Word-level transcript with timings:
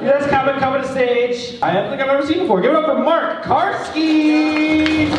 This 0.00 0.22
and 0.22 0.60
come 0.60 0.80
to 0.80 0.88
stage. 0.88 1.58
I 1.60 1.74
don't 1.74 1.90
think 1.90 2.00
I've 2.00 2.08
ever 2.08 2.26
seen 2.26 2.38
before. 2.38 2.62
Give 2.62 2.70
it 2.70 2.76
up 2.76 2.86
for 2.86 3.04
Mark 3.04 3.42
Karski. 3.44 5.10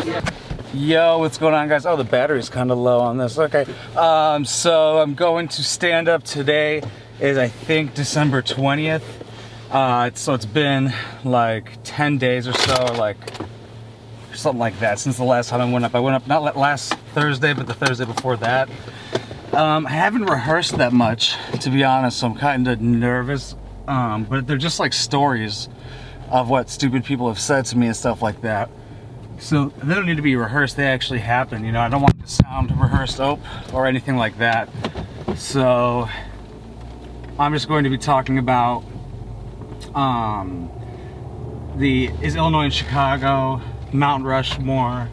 Yo, 0.74 1.18
what's 1.18 1.38
going 1.38 1.54
on, 1.54 1.68
guys? 1.68 1.86
Oh, 1.86 1.94
the 1.96 2.02
battery's 2.02 2.48
kind 2.48 2.72
of 2.72 2.78
low 2.78 2.98
on 2.98 3.16
this. 3.16 3.38
Okay, 3.38 3.64
um, 3.96 4.44
so 4.44 4.98
I'm 4.98 5.14
going 5.14 5.46
to 5.48 5.62
stand 5.62 6.08
up 6.08 6.24
today. 6.24 6.82
Is 7.20 7.38
I 7.38 7.46
think 7.46 7.94
December 7.94 8.42
20th. 8.42 9.04
Uh, 9.70 10.10
so 10.14 10.34
it's 10.34 10.46
been 10.46 10.92
like 11.22 11.78
10 11.84 12.18
days 12.18 12.48
or 12.48 12.52
so, 12.52 12.86
like 12.94 13.18
something 14.34 14.58
like 14.58 14.80
that, 14.80 14.98
since 14.98 15.16
the 15.16 15.22
last 15.22 15.50
time 15.50 15.60
I 15.60 15.72
went 15.72 15.84
up. 15.84 15.94
I 15.94 16.00
went 16.00 16.16
up 16.16 16.26
not 16.26 16.56
last 16.56 16.94
Thursday, 17.14 17.52
but 17.52 17.68
the 17.68 17.74
Thursday 17.74 18.04
before 18.04 18.36
that. 18.38 18.68
Um, 19.52 19.86
I 19.86 19.90
haven't 19.90 20.24
rehearsed 20.24 20.76
that 20.78 20.92
much, 20.92 21.36
to 21.60 21.70
be 21.70 21.84
honest, 21.84 22.18
so 22.18 22.26
I'm 22.26 22.34
kind 22.34 22.66
of 22.66 22.80
nervous. 22.80 23.54
Um, 23.88 24.24
but 24.24 24.46
they're 24.46 24.56
just 24.56 24.78
like 24.78 24.92
stories 24.92 25.68
of 26.30 26.48
what 26.48 26.70
stupid 26.70 27.04
people 27.04 27.28
have 27.28 27.40
said 27.40 27.64
to 27.66 27.76
me 27.76 27.86
and 27.86 27.96
stuff 27.96 28.22
like 28.22 28.40
that. 28.42 28.70
So 29.38 29.66
they 29.82 29.94
don't 29.94 30.06
need 30.06 30.16
to 30.16 30.22
be 30.22 30.36
rehearsed, 30.36 30.76
they 30.76 30.86
actually 30.86 31.18
happen. 31.18 31.64
You 31.64 31.72
know, 31.72 31.80
I 31.80 31.88
don't 31.88 32.00
want 32.00 32.20
to 32.20 32.28
sound 32.28 32.70
rehearsed 32.80 33.20
up 33.20 33.40
or 33.72 33.86
anything 33.86 34.16
like 34.16 34.38
that. 34.38 34.68
So 35.36 36.08
I'm 37.38 37.52
just 37.52 37.66
going 37.66 37.84
to 37.84 37.90
be 37.90 37.98
talking 37.98 38.38
about 38.38 38.84
um, 39.94 40.70
the 41.76 42.06
is 42.22 42.36
Illinois 42.36 42.64
and 42.64 42.72
Chicago, 42.72 43.60
Mount 43.92 44.24
Rushmore, 44.24 45.08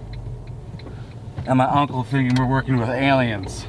and 1.48 1.58
my 1.58 1.66
uncle 1.66 2.04
thinking 2.04 2.38
we're 2.38 2.50
working 2.50 2.78
with 2.78 2.90
aliens. 2.90 3.66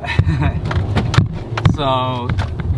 so 1.74 2.28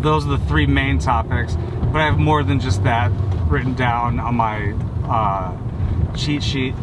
those 0.01 0.25
are 0.25 0.37
the 0.37 0.45
three 0.45 0.65
main 0.65 0.99
topics, 0.99 1.55
but 1.91 2.01
I 2.01 2.05
have 2.05 2.17
more 2.17 2.43
than 2.43 2.59
just 2.59 2.83
that 2.83 3.11
written 3.47 3.73
down 3.73 4.19
on 4.19 4.35
my 4.35 4.73
uh, 5.05 6.15
cheat 6.15 6.43
sheet. 6.43 6.73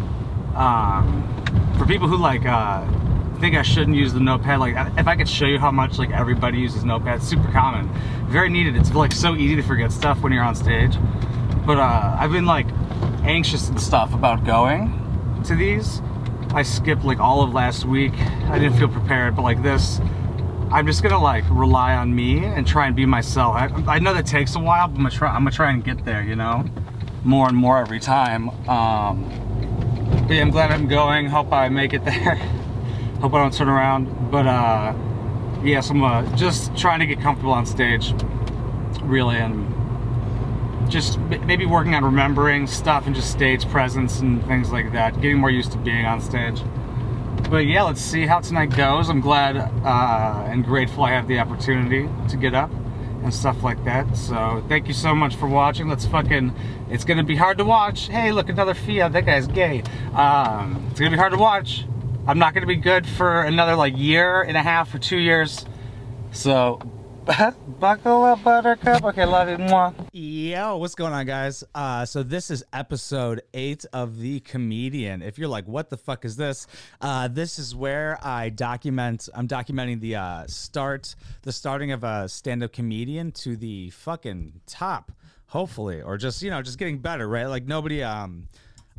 Um, 0.55 1.25
for 1.78 1.86
people 1.86 2.08
who 2.08 2.16
like 2.16 2.44
uh, 2.47 2.84
think 3.41 3.56
I 3.56 3.62
shouldn't 3.62 3.97
use 3.97 4.12
the 4.12 4.20
notepad, 4.20 4.60
like 4.60 4.75
if 4.98 5.06
I 5.06 5.16
could 5.16 5.28
show 5.28 5.47
you 5.47 5.58
how 5.58 5.70
much 5.70 5.98
like 5.98 6.10
everybody 6.10 6.58
uses 6.58 6.84
notepad, 6.84 7.16
it's 7.16 7.28
super 7.28 7.50
common, 7.52 7.88
very 8.27 8.48
needed. 8.48 8.77
It's 8.77 8.92
like 8.92 9.12
so 9.12 9.34
easy 9.34 9.56
to 9.56 9.62
forget 9.62 9.92
stuff 9.92 10.20
when 10.20 10.32
you're 10.32 10.44
on 10.44 10.55
stage. 10.55 10.97
But 11.66 11.78
uh, 11.78 12.16
I've 12.19 12.32
been 12.32 12.47
like 12.47 12.66
anxious 13.25 13.69
and 13.69 13.80
stuff 13.80 14.14
about 14.14 14.44
going 14.44 15.42
to 15.44 15.55
these. 15.55 16.03
I 16.55 16.62
skipped 16.62 17.05
like 17.05 17.20
all 17.20 17.42
of 17.42 17.53
last 17.53 17.84
week. 17.84 18.14
I 18.48 18.58
didn't 18.58 18.78
feel 18.78 18.88
prepared, 18.88 19.36
but 19.36 19.42
like 19.42 19.62
this, 19.62 20.00
I'm 20.70 20.86
just 20.86 21.02
gonna 21.02 21.20
like 21.20 21.44
rely 21.50 21.94
on 21.94 22.14
me 22.14 22.44
and 22.44 22.66
try 22.66 22.86
and 22.86 22.94
be 22.94 23.06
myself. 23.06 23.55
I, 23.55 23.69
I 23.86 23.98
know 23.98 24.12
that 24.12 24.27
takes 24.27 24.55
a 24.55 24.58
while, 24.58 24.88
but 24.88 24.97
I'm 24.97 25.05
gonna 25.05 25.10
try. 25.10 25.28
I'm 25.28 25.41
gonna 25.41 25.50
try 25.50 25.70
and 25.70 25.83
get 25.83 26.05
there. 26.05 26.22
You 26.22 26.36
know, 26.36 26.64
more 27.25 27.48
and 27.48 27.56
more 27.56 27.78
every 27.78 28.00
time. 28.00 28.50
Um, 28.69 29.30
yeah, 30.28 30.42
I'm 30.42 30.50
glad 30.50 30.70
I'm 30.70 30.86
going. 30.86 31.27
Hope 31.27 31.52
I 31.52 31.70
make 31.70 31.94
it 31.94 32.05
there. 32.05 32.34
Hope 33.20 33.33
I 33.34 33.42
don't 33.42 33.52
turn 33.52 33.69
around. 33.69 34.30
But 34.30 34.47
uh, 34.47 34.94
yeah, 35.62 35.80
so 35.80 35.94
I'm 35.94 36.05
uh, 36.05 36.36
just 36.36 36.77
trying 36.77 37.00
to 37.00 37.06
get 37.06 37.20
comfortable 37.20 37.53
on 37.53 37.64
stage, 37.64 38.12
really, 39.03 39.36
and 39.36 39.75
just 40.91 41.19
maybe 41.19 41.64
working 41.64 41.94
on 41.94 42.05
remembering 42.05 42.66
stuff 42.66 43.06
and 43.06 43.14
just 43.14 43.30
stage 43.30 43.66
presence 43.70 44.20
and 44.20 44.44
things 44.47 44.70
like 44.70 44.92
that. 44.92 45.14
Getting 45.20 45.38
more 45.38 45.50
used 45.50 45.72
to 45.72 45.78
being 45.78 46.05
on 46.05 46.20
stage. 46.20 46.60
But 47.50 47.64
yeah, 47.66 47.82
let's 47.84 48.02
see 48.02 48.27
how 48.27 48.41
tonight 48.41 48.77
goes. 48.77 49.08
I'm 49.08 49.22
glad 49.22 49.56
uh, 49.56 50.44
and 50.46 50.62
grateful 50.62 51.04
I 51.04 51.12
have 51.12 51.27
the 51.27 51.38
opportunity 51.38 52.06
to 52.28 52.36
get 52.36 52.54
up 52.54 52.70
and 53.22 53.32
stuff 53.32 53.62
like 53.62 53.82
that. 53.84 54.18
So 54.18 54.62
thank 54.68 54.86
you 54.86 54.92
so 54.92 55.14
much 55.14 55.34
for 55.36 55.48
watching. 55.48 55.88
Let's 55.88 56.04
fucking, 56.04 56.54
it's 56.91 57.04
gonna 57.04 57.24
be 57.24 57.36
hard 57.36 57.56
to 57.56 57.64
watch. 57.64 58.08
Hey, 58.08 58.32
look, 58.32 58.50
another 58.50 58.74
Fiat, 58.74 59.12
that 59.14 59.24
guy's 59.24 59.46
gay. 59.46 59.82
Um, 60.12 60.88
it's 60.91 61.00
gonna 61.00 61.10
be 61.10 61.16
hard 61.16 61.32
to 61.32 61.38
watch. 61.38 61.86
I'm 62.26 62.38
not 62.38 62.52
gonna 62.52 62.66
be 62.66 62.76
good 62.76 63.06
for 63.06 63.42
another 63.42 63.76
like 63.76 63.97
year 63.97 64.42
and 64.42 64.54
a 64.54 64.62
half 64.62 64.94
or 64.94 64.98
two 64.98 65.16
years. 65.16 65.65
So 66.32 66.80
buckle 67.78 68.25
up, 68.25 68.43
buttercup. 68.43 69.05
Okay, 69.05 69.25
love 69.27 69.49
you. 69.50 69.56
Mwah. 69.59 69.94
Yo, 70.12 70.78
what's 70.78 70.94
going 70.94 71.12
on, 71.12 71.27
guys? 71.27 71.62
Uh, 71.75 72.06
so 72.06 72.22
this 72.22 72.50
is 72.50 72.65
episode 72.72 73.43
eight 73.53 73.84
of 73.93 74.19
The 74.19 74.41
Comedian. 74.41 75.21
If 75.21 75.39
you're 75.39 75.49
like, 75.49 75.69
what 75.69 75.91
the 75.91 75.99
fuck 75.99 76.25
is 76.25 76.37
this? 76.37 76.66
Uh, 77.03 77.28
this 77.28 77.59
is 77.59 77.75
where 77.75 78.19
I 78.22 78.49
document, 78.49 79.28
I'm 79.34 79.47
documenting 79.47 80.00
the 80.00 80.16
uh, 80.16 80.47
start, 80.47 81.15
the 81.43 81.53
starting 81.53 81.93
of 81.93 82.03
a 82.03 82.28
stand-up 82.28 82.72
comedian 82.72 83.33
to 83.33 83.56
the 83.56 83.91
fucking 83.91 84.60
top, 84.66 85.12
hopefully, 85.49 86.00
or 86.00 86.16
just, 86.16 86.43
you 86.43 86.50
know, 86.50 86.62
just 86.62 86.78
getting 86.78 86.99
better, 86.99 87.28
right? 87.28 87.47
Like 87.47 87.66
nobody, 87.66 88.03
um, 88.03 88.49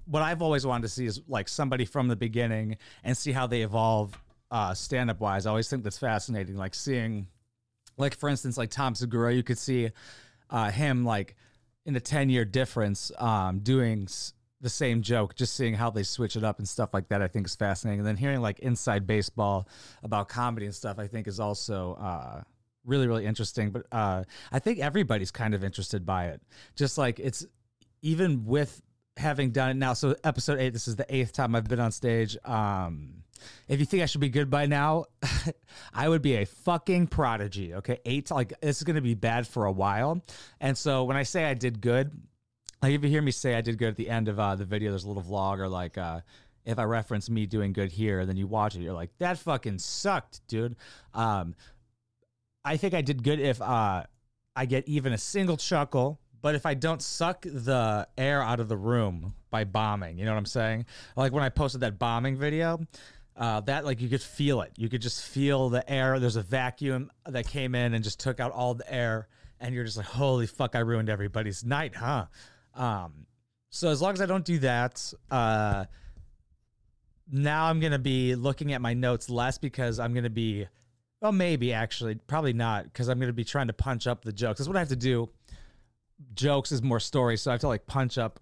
what 0.06 0.22
I've 0.22 0.44
always 0.44 0.68
wanted 0.68 0.84
to 0.84 0.90
see 0.90 1.08
is 1.08 1.20
like 1.28 1.50
somebody 1.50 1.86
from 1.86 2.08
the 2.08 2.16
beginning 2.16 2.78
and 3.04 3.18
see 3.18 3.32
how 3.32 3.48
they 3.48 3.64
evolve 3.64 4.22
uh, 4.52 4.76
stand 4.76 5.10
up 5.10 5.20
wise. 5.20 5.48
I 5.48 5.50
always 5.50 5.68
think 5.68 5.84
that's 5.84 5.98
fascinating, 5.98 6.58
like 6.58 6.76
seeing, 6.76 7.28
like 8.00 8.18
for 8.18 8.30
instance, 8.30 8.58
like 8.58 8.72
Tom 8.72 8.96
Segura, 8.96 9.34
you 9.34 9.44
could 9.44 9.60
see 9.60 9.92
uh, 10.50 10.72
him 10.72 11.06
like 11.06 11.36
in 11.86 11.94
the 11.94 12.00
10 12.00 12.30
year 12.30 12.46
difference 12.46 13.12
um, 13.20 13.60
doing 13.60 14.04
s- 14.04 14.34
the 14.62 14.70
same 14.70 15.02
joke, 15.02 15.36
just 15.36 15.56
seeing 15.56 15.74
how 15.74 15.90
they 15.90 16.04
switch 16.04 16.36
it 16.36 16.44
up 16.44 16.58
and 16.60 16.68
stuff 16.68 16.94
like 16.94 17.08
that, 17.10 17.22
I 17.22 17.28
think 17.28 17.46
is 17.46 17.56
fascinating. 17.56 18.00
And 18.00 18.08
then 18.08 18.18
hearing 18.18 18.42
like 18.42 18.60
inside 18.60 19.06
baseball 19.08 19.68
about 20.04 20.28
comedy 20.28 20.66
and 20.66 20.76
stuff, 20.76 21.00
I 21.00 21.08
think 21.08 21.28
is 21.28 21.40
also 21.40 21.94
uh, 21.94 22.42
really, 22.86 23.08
really 23.08 23.26
interesting. 23.26 23.70
But 23.72 23.86
uh, 23.92 24.24
I 24.52 24.60
think 24.60 24.80
everybody's 24.80 25.32
kind 25.32 25.54
of 25.54 25.64
interested 25.64 26.06
by 26.06 26.28
it. 26.28 26.42
Just 26.76 26.98
like 26.98 27.20
it's 27.20 27.46
even 28.02 28.46
with 28.46 28.82
having 29.18 29.52
done 29.52 29.70
it 29.70 29.76
now. 29.76 29.94
So 29.94 30.16
episode 30.24 30.60
eight, 30.60 30.74
this 30.74 30.88
is 30.88 30.96
the 30.96 31.06
eighth 31.14 31.34
time 31.34 31.56
I've 31.56 31.68
been 31.68 31.80
on 31.80 31.92
stage. 31.92 32.38
Um, 32.46 33.24
if 33.68 33.80
you 33.80 33.86
think 33.86 34.04
I 34.04 34.06
should 34.06 34.22
be 34.22 34.30
good 34.30 34.50
by 34.50 34.66
now, 34.66 35.06
I 35.94 36.10
would 36.10 36.22
be 36.22 36.36
a 36.36 36.46
fucking 36.46 37.08
prodigy. 37.08 37.74
Okay, 37.76 38.00
eight 38.06 38.32
like 38.32 38.60
this 38.62 38.78
is 38.78 38.84
gonna 38.84 39.02
be 39.02 39.14
bad 39.14 39.48
for 39.48 39.66
a 39.66 39.72
while. 39.72 40.22
And 40.60 40.78
so 40.78 41.04
when 41.04 41.18
I 41.18 41.24
say 41.24 41.46
I 41.46 41.54
did 41.54 41.82
good, 41.82 42.12
like 42.82 42.94
if 42.94 43.04
you 43.04 43.10
hear 43.10 43.22
me 43.22 43.32
say 43.32 43.56
I 43.56 43.62
did 43.62 43.78
good 43.78 43.90
at 43.90 43.96
the 43.96 44.10
end 44.10 44.28
of 44.28 44.40
uh, 44.40 44.56
the 44.56 44.66
video, 44.66 44.92
there's 44.92 45.04
a 45.04 45.08
little 45.08 45.24
vlog 45.24 45.60
or 45.60 45.68
like 45.68 45.98
uh, 45.98 46.22
if 46.66 46.80
I 46.80 46.84
reference 46.84 47.30
me 47.30 47.46
doing 47.46 47.74
good 47.74 47.92
here, 47.92 48.26
then 48.26 48.38
you 48.38 48.48
watch 48.48 48.76
it, 48.76 48.82
you're 48.82 48.94
like 48.94 49.12
that 49.20 49.38
fucking 49.38 49.80
sucked, 49.80 50.42
dude. 50.48 50.76
Um, 51.14 51.56
I 52.66 52.78
think 52.78 52.94
I 52.94 53.02
did 53.02 53.24
good 53.24 53.40
if 53.40 53.62
uh, 53.62 54.04
I 54.56 54.66
get 54.66 54.88
even 54.88 55.14
a 55.14 55.18
single 55.18 55.58
chuckle 55.58 56.20
but 56.42 56.56
if 56.56 56.66
I 56.66 56.74
don't 56.74 57.02
suck 57.02 57.42
the 57.42 58.08
air 58.18 58.42
out 58.42 58.60
of 58.60 58.70
the 58.70 58.78
room 58.78 59.34
by 59.50 59.64
bombing, 59.64 60.18
you 60.18 60.26
know 60.26 60.32
what 60.32 60.38
I'm 60.38 60.46
saying? 60.46 60.86
Like 61.16 61.34
when 61.34 61.44
I 61.44 61.50
posted 61.50 61.82
that 61.82 62.00
bombing 62.00 62.38
video, 62.38 62.80
uh, 63.40 63.62
that 63.62 63.86
like 63.86 64.02
you 64.02 64.10
could 64.10 64.22
feel 64.22 64.62
it. 64.62 64.74
You 64.78 64.90
could 64.90 65.02
just 65.02 65.24
feel 65.24 65.70
the 65.70 65.90
air. 65.90 66.20
There's 66.20 66.36
a 66.36 66.44
vacuum 66.44 67.10
that 67.26 67.48
came 67.48 67.74
in 67.74 67.94
and 67.94 68.04
just 68.04 68.20
took 68.20 68.40
out 68.40 68.52
all 68.52 68.76
the 68.76 68.94
air, 68.94 69.28
and 69.60 69.74
you're 69.74 69.86
just 69.86 69.98
like, 69.98 70.06
holy 70.06 70.46
fuck, 70.46 70.76
I 70.76 70.80
ruined 70.80 71.10
everybody's 71.10 71.64
night, 71.64 71.96
huh? 71.96 72.26
Um, 72.76 73.26
so 73.72 73.90
as 73.90 74.02
long 74.02 74.14
as 74.14 74.22
I 74.22 74.26
don't 74.26 74.46
do 74.46 74.60
that, 74.60 75.12
uh, 75.32 75.86
now 77.32 77.66
I'm 77.66 77.80
gonna 77.80 77.98
be 77.98 78.36
looking 78.36 78.74
at 78.74 78.82
my 78.82 78.94
notes 78.94 79.30
less 79.30 79.58
because 79.58 80.00
I'm 80.00 80.14
gonna 80.14 80.30
be, 80.30 80.68
well, 81.22 81.32
maybe 81.32 81.72
actually, 81.72 82.16
probably 82.16 82.54
not, 82.54 82.84
because 82.84 83.08
I'm 83.08 83.20
gonna 83.20 83.34
be 83.34 83.46
trying 83.46 83.68
to 83.68 83.74
punch 83.74 84.06
up 84.06 84.24
the 84.24 84.34
jokes. 84.34 84.60
That's 84.60 84.68
what 84.68 84.76
I 84.76 84.80
have 84.80 84.90
to 84.90 84.96
do 84.96 85.30
jokes 86.34 86.72
is 86.72 86.82
more 86.82 87.00
stories, 87.00 87.42
so 87.42 87.52
I 87.52 87.54
have 87.54 87.62
to 87.62 87.68
like 87.68 87.86
punch 87.86 88.18
up 88.18 88.40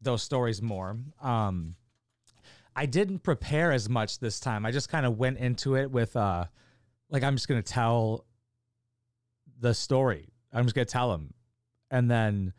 those 0.00 0.22
stories 0.22 0.60
more. 0.60 0.98
Um, 1.20 1.76
I 2.74 2.86
didn't 2.86 3.20
prepare 3.20 3.72
as 3.72 3.88
much 3.88 4.18
this 4.18 4.40
time. 4.40 4.64
I 4.64 4.70
just 4.70 4.88
kind 4.88 5.04
of 5.06 5.18
went 5.18 5.38
into 5.38 5.76
it 5.76 5.90
with 5.90 6.16
uh, 6.16 6.46
like 7.10 7.22
I'm 7.22 7.36
just 7.36 7.48
gonna 7.48 7.62
tell 7.62 8.24
the 9.60 9.74
story. 9.74 10.28
I'm 10.52 10.64
just 10.64 10.74
gonna 10.74 10.84
tell 10.84 11.10
them, 11.10 11.34
and 11.90 12.10
then 12.10 12.52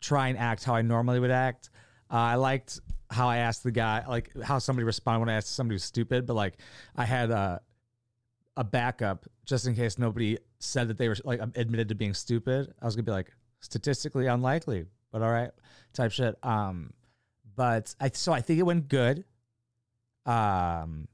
try 0.00 0.28
and 0.28 0.38
act 0.38 0.64
how 0.64 0.74
I 0.74 0.82
normally 0.82 1.20
would 1.20 1.30
act. 1.30 1.70
Uh, 2.10 2.16
I 2.16 2.34
liked 2.34 2.80
how 3.10 3.28
I 3.28 3.38
asked 3.38 3.62
the 3.62 3.70
guy, 3.70 4.04
like 4.06 4.30
how 4.42 4.58
somebody 4.58 4.84
responded 4.84 5.20
when 5.20 5.28
I 5.28 5.34
asked 5.34 5.54
somebody 5.54 5.74
who's 5.74 5.84
stupid, 5.84 6.26
but 6.26 6.34
like 6.34 6.58
I 6.96 7.04
had 7.04 7.30
a 7.30 7.60
a 8.56 8.64
backup 8.64 9.26
just 9.44 9.66
in 9.66 9.74
case 9.74 9.98
nobody 9.98 10.38
said 10.60 10.88
that 10.88 10.96
they 10.98 11.08
were 11.08 11.16
like 11.24 11.40
admitted 11.56 11.88
to 11.88 11.94
being 11.94 12.14
stupid. 12.14 12.72
I 12.80 12.84
was 12.84 12.94
gonna 12.94 13.04
be 13.04 13.12
like 13.12 13.32
statistically 13.60 14.26
unlikely, 14.26 14.86
but 15.10 15.22
all 15.22 15.30
right, 15.30 15.50
type 15.92 16.12
shit. 16.12 16.36
Um, 16.42 16.92
but 17.56 17.94
I 18.00 18.10
so 18.14 18.32
I 18.32 18.40
think 18.40 18.60
it 18.60 18.64
went 18.64 18.88
good. 18.88 19.24
Um, 20.26 21.08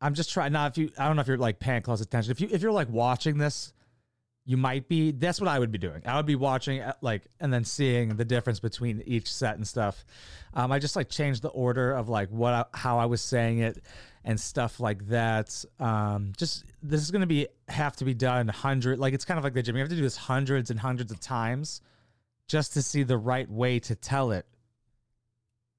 I'm 0.00 0.14
just 0.14 0.30
trying. 0.30 0.52
Now, 0.52 0.66
if 0.66 0.78
you, 0.78 0.90
I 0.98 1.06
don't 1.06 1.16
know 1.16 1.22
if 1.22 1.28
you're 1.28 1.38
like 1.38 1.58
paying 1.58 1.82
close 1.82 2.00
attention. 2.00 2.30
If 2.30 2.40
you, 2.40 2.48
if 2.50 2.62
you're 2.62 2.72
like 2.72 2.88
watching 2.88 3.38
this, 3.38 3.72
you 4.44 4.56
might 4.56 4.88
be. 4.88 5.10
That's 5.10 5.40
what 5.40 5.48
I 5.48 5.58
would 5.58 5.72
be 5.72 5.78
doing. 5.78 6.02
I 6.06 6.16
would 6.16 6.26
be 6.26 6.36
watching 6.36 6.80
uh, 6.80 6.94
like 7.00 7.22
and 7.40 7.52
then 7.52 7.64
seeing 7.64 8.16
the 8.16 8.24
difference 8.24 8.60
between 8.60 9.02
each 9.06 9.32
set 9.32 9.56
and 9.56 9.66
stuff. 9.66 10.04
Um, 10.54 10.70
I 10.72 10.78
just 10.78 10.96
like 10.96 11.08
changed 11.08 11.42
the 11.42 11.48
order 11.48 11.92
of 11.92 12.08
like 12.08 12.30
what 12.30 12.54
I, 12.54 12.64
how 12.74 12.98
I 12.98 13.06
was 13.06 13.20
saying 13.20 13.58
it, 13.58 13.82
and 14.24 14.38
stuff 14.38 14.78
like 14.78 15.06
that. 15.08 15.64
Um, 15.80 16.32
just 16.36 16.64
this 16.82 17.02
is 17.02 17.10
gonna 17.10 17.26
be 17.26 17.48
have 17.68 17.96
to 17.96 18.04
be 18.04 18.14
done 18.14 18.48
hundred 18.48 18.98
like 18.98 19.14
it's 19.14 19.24
kind 19.24 19.38
of 19.38 19.44
like 19.44 19.54
the 19.54 19.62
gym. 19.62 19.76
You 19.76 19.80
have 19.80 19.90
to 19.90 19.96
do 19.96 20.02
this 20.02 20.16
hundreds 20.16 20.70
and 20.70 20.78
hundreds 20.78 21.10
of 21.10 21.18
times 21.18 21.80
just 22.46 22.72
to 22.74 22.82
see 22.82 23.02
the 23.02 23.18
right 23.18 23.50
way 23.50 23.80
to 23.80 23.94
tell 23.94 24.30
it. 24.30 24.46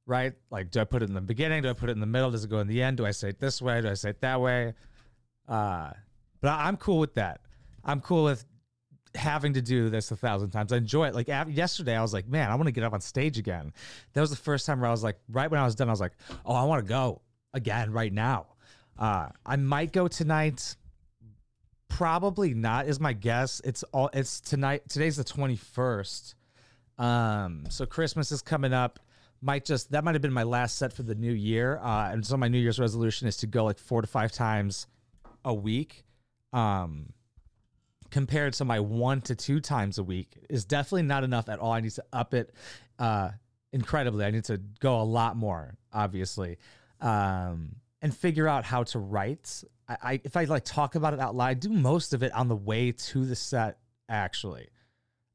Right? 0.09 0.33
Like, 0.49 0.71
do 0.71 0.79
I 0.79 0.85
put 0.85 1.03
it 1.03 1.09
in 1.09 1.13
the 1.13 1.21
beginning? 1.21 1.61
Do 1.61 1.69
I 1.69 1.73
put 1.73 1.89
it 1.89 1.91
in 1.91 1.99
the 1.99 2.07
middle? 2.07 2.31
Does 2.31 2.43
it 2.43 2.49
go 2.49 2.59
in 2.59 2.67
the 2.67 2.81
end? 2.81 2.97
Do 2.97 3.05
I 3.05 3.11
say 3.11 3.29
it 3.29 3.39
this 3.39 3.61
way? 3.61 3.79
Do 3.79 3.89
I 3.89 3.93
say 3.93 4.09
it 4.09 4.21
that 4.21 4.41
way? 4.41 4.73
Uh, 5.47 5.91
but 6.41 6.49
I'm 6.49 6.77
cool 6.77 6.97
with 6.97 7.13
that. 7.13 7.41
I'm 7.85 8.01
cool 8.01 8.23
with 8.23 8.43
having 9.13 9.53
to 9.53 9.61
do 9.61 9.91
this 9.91 10.09
a 10.09 10.15
thousand 10.15 10.49
times. 10.49 10.73
I 10.73 10.77
enjoy 10.77 11.09
it. 11.09 11.13
Like 11.13 11.27
yesterday, 11.27 11.95
I 11.95 12.01
was 12.01 12.11
like, 12.11 12.27
man, 12.27 12.49
I 12.49 12.55
want 12.55 12.65
to 12.65 12.71
get 12.71 12.83
up 12.83 12.93
on 12.93 13.01
stage 13.01 13.37
again. 13.37 13.71
That 14.13 14.21
was 14.21 14.31
the 14.31 14.35
first 14.35 14.65
time 14.65 14.79
where 14.79 14.87
I 14.87 14.91
was 14.91 15.03
like, 15.03 15.19
right 15.29 15.49
when 15.49 15.59
I 15.59 15.63
was 15.63 15.75
done, 15.75 15.89
I 15.89 15.91
was 15.91 16.01
like, 16.01 16.13
oh, 16.43 16.55
I 16.55 16.63
want 16.63 16.83
to 16.83 16.89
go 16.89 17.21
again 17.53 17.91
right 17.91 18.11
now. 18.11 18.47
Uh, 18.97 19.27
I 19.45 19.57
might 19.57 19.93
go 19.93 20.07
tonight. 20.07 20.75
Probably 21.87 22.55
not 22.55 22.87
is 22.87 22.99
my 22.99 23.13
guess. 23.13 23.61
It's 23.63 23.83
all 23.93 24.09
it's 24.11 24.41
tonight. 24.41 24.89
Today's 24.89 25.17
the 25.17 25.23
21st. 25.23 26.33
Um, 26.97 27.65
so 27.69 27.85
Christmas 27.85 28.31
is 28.31 28.41
coming 28.41 28.73
up. 28.73 28.99
Might 29.41 29.65
just 29.65 29.91
that 29.91 30.03
might 30.03 30.15
have 30.15 30.21
been 30.21 30.33
my 30.33 30.43
last 30.43 30.77
set 30.77 30.91
for 30.91 31.03
the 31.03 31.15
new 31.15 31.31
year. 31.31 31.77
Uh, 31.77 32.11
and 32.11 32.25
so 32.25 32.35
my 32.35 32.47
New 32.49 32.59
Year's 32.59 32.79
resolution 32.79 33.27
is 33.27 33.37
to 33.37 33.47
go 33.47 33.63
like 33.63 33.79
four 33.79 34.01
to 34.01 34.07
five 34.07 34.31
times 34.31 34.87
a 35.45 35.53
week. 35.53 36.03
Um, 36.51 37.13
compared 38.09 38.53
to 38.53 38.65
my 38.65 38.79
one 38.79 39.21
to 39.21 39.35
two 39.35 39.59
times 39.59 39.97
a 39.97 40.03
week 40.03 40.37
is 40.49 40.65
definitely 40.65 41.03
not 41.03 41.23
enough 41.23 41.47
at 41.49 41.59
all. 41.59 41.71
I 41.71 41.79
need 41.79 41.91
to 41.91 42.03
up 42.11 42.33
it 42.33 42.53
uh, 42.97 43.29
incredibly. 43.71 44.25
I 44.25 44.31
need 44.31 44.45
to 44.45 44.59
go 44.79 45.01
a 45.01 45.03
lot 45.03 45.37
more, 45.37 45.75
obviously, 45.93 46.57
um, 47.01 47.75
and 48.01 48.15
figure 48.15 48.47
out 48.47 48.65
how 48.65 48.83
to 48.83 48.99
write. 48.99 49.63
I, 49.87 49.97
I 50.03 50.21
if 50.23 50.35
I 50.35 50.45
like 50.45 50.65
talk 50.65 50.95
about 50.95 51.13
it 51.13 51.19
out 51.19 51.35
loud, 51.35 51.47
I 51.47 51.53
do 51.53 51.69
most 51.69 52.13
of 52.13 52.23
it 52.23 52.33
on 52.33 52.47
the 52.47 52.55
way 52.55 52.91
to 52.91 53.25
the 53.25 53.35
set. 53.35 53.77
Actually, 54.07 54.69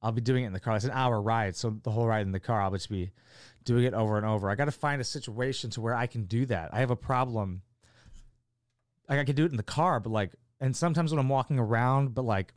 I'll 0.03 0.13
be 0.13 0.21
doing 0.21 0.45
it 0.45 0.49
in 0.49 0.53
the 0.53 0.61
car. 0.61 0.77
It's 0.77 0.85
an 0.85 0.91
hour 0.91 1.21
ride, 1.21 1.57
so 1.57 1.79
the 1.83 1.91
whole 1.91 2.07
ride 2.07 2.27
in 2.27 2.33
the 2.33 2.41
car, 2.41 2.61
I'll 2.61 2.73
just 2.73 2.91
be 2.91 3.11
doing 3.65 3.85
it 3.85 3.95
over 3.95 4.17
and 4.17 4.27
over. 4.27 4.51
I 4.51 4.55
got 4.55 4.67
to 4.67 4.73
find 4.73 5.01
a 5.01 5.05
situation 5.05 5.71
to 5.71 5.81
where 5.81 5.95
I 5.95 6.07
can 6.07 6.25
do 6.25 6.47
that. 6.47 6.71
I 6.73 6.81
have 6.81 6.91
a 6.91 6.97
problem. 6.97 7.63
Like 9.09 9.19
I 9.19 9.25
can 9.25 9.37
do 9.37 9.45
it 9.45 9.51
in 9.51 9.57
the 9.57 9.63
car, 9.63 10.01
but 10.01 10.11
like, 10.11 10.33
and 10.61 10.77
sometimes 10.77 11.13
when 11.13 11.19
I'm 11.19 11.29
walking 11.29 11.59
around, 11.59 12.15
but 12.15 12.25
like 12.25 12.55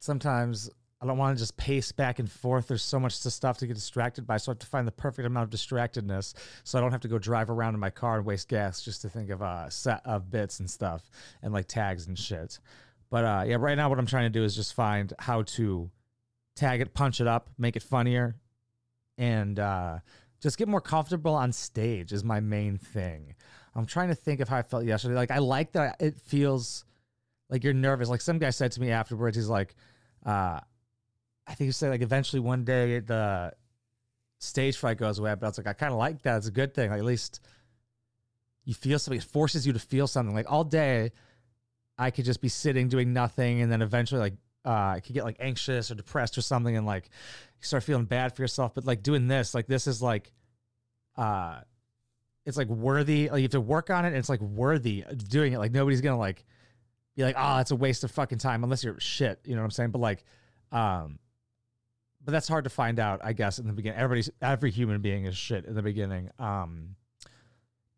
sometimes 0.00 0.70
I 1.00 1.06
don't 1.06 1.18
want 1.18 1.36
to 1.36 1.42
just 1.42 1.56
pace 1.56 1.92
back 1.92 2.18
and 2.18 2.30
forth. 2.30 2.68
There's 2.68 2.82
so 2.82 2.98
much 2.98 3.14
stuff 3.14 3.58
to 3.58 3.66
get 3.66 3.74
distracted 3.74 4.26
by. 4.26 4.38
So 4.38 4.50
I 4.50 4.52
have 4.52 4.60
to 4.60 4.66
find 4.66 4.86
the 4.86 4.92
perfect 4.92 5.26
amount 5.26 5.44
of 5.44 5.58
distractedness 5.58 6.34
so 6.64 6.78
I 6.78 6.80
don't 6.80 6.92
have 6.92 7.02
to 7.02 7.08
go 7.08 7.18
drive 7.18 7.50
around 7.50 7.74
in 7.74 7.80
my 7.80 7.90
car 7.90 8.16
and 8.16 8.26
waste 8.26 8.48
gas 8.48 8.82
just 8.82 9.02
to 9.02 9.08
think 9.08 9.30
of 9.30 9.42
a 9.42 9.66
set 9.70 10.00
of 10.04 10.30
bits 10.30 10.58
and 10.58 10.70
stuff 10.70 11.10
and 11.42 11.52
like 11.52 11.68
tags 11.68 12.06
and 12.06 12.18
shit. 12.18 12.58
But 13.10 13.24
uh, 13.24 13.44
yeah, 13.46 13.56
right 13.58 13.76
now 13.76 13.88
what 13.88 13.98
I'm 13.98 14.06
trying 14.06 14.32
to 14.32 14.38
do 14.38 14.42
is 14.42 14.56
just 14.56 14.74
find 14.74 15.12
how 15.18 15.42
to 15.42 15.90
tag 16.56 16.80
it, 16.80 16.94
punch 16.94 17.20
it 17.20 17.26
up, 17.26 17.50
make 17.58 17.76
it 17.76 17.82
funnier, 17.82 18.36
and 19.18 19.58
uh, 19.58 19.98
just 20.40 20.58
get 20.58 20.68
more 20.68 20.80
comfortable 20.80 21.34
on 21.34 21.52
stage 21.52 22.12
is 22.12 22.24
my 22.24 22.40
main 22.40 22.78
thing. 22.78 23.34
I'm 23.74 23.86
trying 23.86 24.08
to 24.08 24.14
think 24.14 24.40
of 24.40 24.48
how 24.48 24.58
I 24.58 24.62
felt 24.62 24.84
yesterday. 24.84 25.14
Like 25.14 25.30
I 25.30 25.38
like 25.38 25.72
that 25.72 25.96
it 26.00 26.16
feels 26.16 26.84
like 27.50 27.62
you're 27.62 27.74
nervous. 27.74 28.08
Like 28.08 28.20
some 28.20 28.38
guy 28.38 28.50
said 28.50 28.72
to 28.72 28.80
me 28.80 28.90
afterwards, 28.90 29.36
he's 29.36 29.48
like, 29.48 29.74
uh, 30.24 30.60
I 31.46 31.54
think 31.54 31.68
he 31.68 31.72
said 31.72 31.90
like 31.90 32.02
eventually 32.02 32.40
one 32.40 32.64
day 32.64 33.00
the 33.00 33.52
stage 34.38 34.76
fright 34.76 34.98
goes 34.98 35.18
away. 35.18 35.34
But 35.34 35.46
I 35.46 35.48
was 35.50 35.58
like, 35.58 35.66
I 35.66 35.72
kind 35.72 35.92
of 35.92 35.98
like 35.98 36.22
that. 36.22 36.38
It's 36.38 36.48
a 36.48 36.52
good 36.52 36.74
thing. 36.74 36.90
Like, 36.90 36.98
at 36.98 37.04
least 37.04 37.40
you 38.64 38.74
feel 38.74 38.98
something. 38.98 39.18
It 39.18 39.24
forces 39.24 39.66
you 39.66 39.72
to 39.72 39.78
feel 39.78 40.06
something. 40.06 40.34
Like 40.34 40.50
all 40.50 40.64
day, 40.64 41.12
I 41.98 42.10
could 42.10 42.24
just 42.24 42.40
be 42.40 42.48
sitting 42.48 42.88
doing 42.88 43.12
nothing, 43.12 43.62
and 43.62 43.70
then 43.70 43.80
eventually 43.80 44.20
like 44.20 44.34
uh, 44.66 44.94
could 45.00 45.14
get 45.14 45.24
like 45.24 45.36
anxious 45.38 45.90
or 45.90 45.94
depressed 45.94 46.36
or 46.36 46.42
something, 46.42 46.76
and 46.76 46.84
like 46.84 47.04
you 47.04 47.64
start 47.64 47.84
feeling 47.84 48.04
bad 48.04 48.34
for 48.34 48.42
yourself. 48.42 48.74
But 48.74 48.84
like 48.84 49.02
doing 49.02 49.28
this, 49.28 49.54
like 49.54 49.66
this 49.66 49.86
is 49.86 50.02
like, 50.02 50.32
uh, 51.16 51.60
it's 52.44 52.56
like 52.56 52.68
worthy. 52.68 53.30
Like 53.30 53.38
you 53.38 53.44
have 53.44 53.52
to 53.52 53.60
work 53.60 53.90
on 53.90 54.04
it. 54.04 54.08
And 54.08 54.16
it's 54.16 54.28
like 54.28 54.40
worthy 54.40 55.04
doing 55.28 55.52
it. 55.52 55.58
Like 55.58 55.72
nobody's 55.72 56.00
gonna 56.00 56.18
like 56.18 56.44
be 57.16 57.22
like, 57.22 57.36
oh, 57.38 57.58
it's 57.58 57.70
a 57.70 57.76
waste 57.76 58.04
of 58.04 58.10
fucking 58.10 58.38
time 58.38 58.64
unless 58.64 58.84
you're 58.84 59.00
shit. 59.00 59.40
You 59.44 59.54
know 59.54 59.62
what 59.62 59.66
I'm 59.66 59.70
saying? 59.70 59.90
But 59.90 60.00
like, 60.00 60.24
um, 60.72 61.18
but 62.24 62.32
that's 62.32 62.48
hard 62.48 62.64
to 62.64 62.70
find 62.70 62.98
out, 62.98 63.20
I 63.22 63.32
guess, 63.32 63.60
in 63.60 63.68
the 63.68 63.72
beginning. 63.72 64.00
Everybody's 64.00 64.30
every 64.42 64.72
human 64.72 65.00
being 65.00 65.26
is 65.26 65.36
shit 65.36 65.64
in 65.64 65.74
the 65.74 65.82
beginning. 65.82 66.30
Um, 66.40 66.96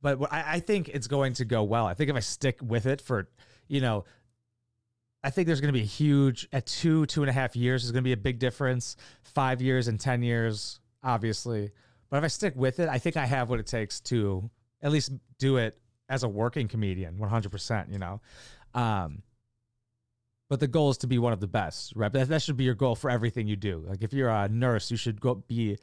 but 0.03 0.20
I, 0.31 0.55
I 0.55 0.61
think 0.61 0.88
it's 0.91 1.06
going 1.06 1.32
to 1.35 1.47
go 1.47 1.62
well. 1.65 1.87
I 1.87 1.94
think 1.94 2.11
if 2.11 2.17
I 2.17 2.20
stick 2.20 2.61
with 2.62 2.85
it 2.85 3.00
for, 3.00 3.29
you 3.69 3.81
know, 3.81 4.05
I 5.23 5.31
think 5.31 5.47
there's 5.47 5.61
going 5.61 5.73
to 5.73 5.79
be 5.79 5.85
a 5.85 5.87
huge 5.87 6.49
at 6.53 6.67
two 6.67 7.06
two 7.06 7.23
and 7.23 7.31
a 7.31 7.32
half 7.32 7.56
years. 7.56 7.82
There's 7.82 7.93
going 7.93 8.05
to 8.05 8.09
be 8.09 8.12
a 8.12 8.17
big 8.17 8.38
difference. 8.38 8.97
Five 9.23 9.61
years 9.61 9.88
and 9.88 9.99
ten 9.99 10.23
years, 10.23 10.81
obviously. 11.03 11.70
But 12.11 12.19
if 12.19 12.25
I 12.25 12.29
stick 12.29 12.55
with 12.56 12.81
it, 12.81 12.88
I 12.88 12.99
think 12.99 13.17
I 13.17 13.26
have 13.26 13.50
what 13.50 13.61
it 13.61 13.67
takes 13.67 14.00
to 14.03 14.49
at 14.81 14.93
least 14.93 15.12
do 15.38 15.56
it 15.56 15.79
as 16.09 16.23
a 16.23 16.29
working 16.29 16.69
comedian, 16.69 17.19
100%. 17.19 17.93
You 17.93 17.99
know, 17.99 18.20
um, 18.75 19.23
but 20.49 20.61
the 20.61 20.69
goal 20.69 20.91
is 20.91 20.99
to 20.99 21.06
be 21.06 21.19
one 21.19 21.32
of 21.32 21.41
the 21.41 21.47
best, 21.47 21.93
right? 21.94 22.12
That, 22.12 22.29
that 22.29 22.43
should 22.43 22.56
be 22.56 22.65
your 22.65 22.75
goal 22.75 22.94
for 22.94 23.11
everything 23.11 23.47
you 23.47 23.56
do. 23.56 23.85
Like 23.87 24.03
if 24.03 24.12
you're 24.12 24.31
a 24.31 24.49
nurse, 24.49 24.91
you 24.91 24.97
should 24.97 25.20
go 25.20 25.35
be 25.35 25.79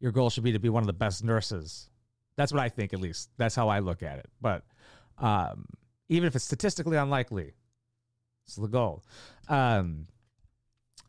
your 0.00 0.12
goal 0.12 0.30
should 0.30 0.44
be 0.44 0.52
to 0.52 0.58
be 0.58 0.68
one 0.68 0.82
of 0.82 0.86
the 0.86 0.92
best 0.92 1.24
nurses. 1.24 1.90
That's 2.36 2.52
what 2.52 2.60
I 2.60 2.68
think, 2.68 2.92
at 2.92 3.00
least. 3.00 3.30
That's 3.38 3.54
how 3.54 3.68
I 3.68 3.78
look 3.78 4.02
at 4.02 4.18
it. 4.18 4.28
But 4.40 4.62
um, 5.18 5.66
even 6.08 6.26
if 6.26 6.36
it's 6.36 6.44
statistically 6.44 6.96
unlikely, 6.96 7.52
it's 8.46 8.56
the 8.56 8.68
goal. 8.68 9.02
Um, 9.48 10.06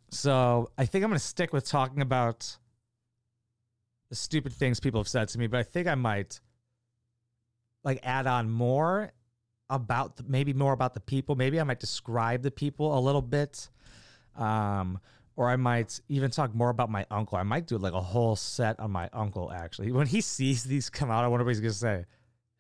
so 0.10 0.72
I 0.78 0.86
think 0.86 1.04
I'm 1.04 1.10
going 1.10 1.19
to 1.19 1.25
stick 1.25 1.54
with 1.54 1.68
talking 1.68 2.01
about 2.01 2.57
the 4.10 4.16
stupid 4.16 4.54
things 4.54 4.80
people 4.80 5.00
have 5.00 5.07
said 5.07 5.28
to 5.30 5.39
me, 5.39 5.48
but 5.48 5.60
I 5.60 5.63
think 5.63 5.88
I 5.88 5.95
might 5.95 6.39
like 7.84 8.00
add 8.04 8.28
on 8.28 8.50
more 8.50 9.12
about 9.69 10.16
the, 10.18 10.24
maybe 10.28 10.54
more 10.54 10.74
about 10.74 10.94
the 10.94 11.00
people. 11.00 11.36
Maybe 11.36 11.60
I 11.60 11.63
might 11.63 11.80
describe 11.80 12.42
the 12.42 12.51
people 12.51 12.98
a 12.98 13.01
little 13.01 13.22
bit. 13.22 13.69
Um, 14.36 15.00
or 15.36 15.50
I 15.50 15.56
might 15.56 16.01
even 16.10 16.31
talk 16.31 16.56
more 16.56 16.69
about 16.69 16.89
my 16.89 17.06
uncle. 17.12 17.38
I 17.38 17.44
might 17.44 17.68
do 17.68 17.78
like 17.78 17.94
a 17.94 18.01
whole 18.01 18.36
set 18.36 18.80
on 18.80 18.92
my 18.92 19.10
uncle 19.13 19.51
actually. 19.54 19.92
When 19.92 20.07
he 20.07 20.22
sees 20.36 20.63
these 20.63 20.89
come 20.89 21.12
out, 21.12 21.24
I 21.24 21.28
wonder 21.28 21.45
what 21.45 21.51
he's 21.51 21.60
gonna 21.60 21.74
say. 21.74 22.06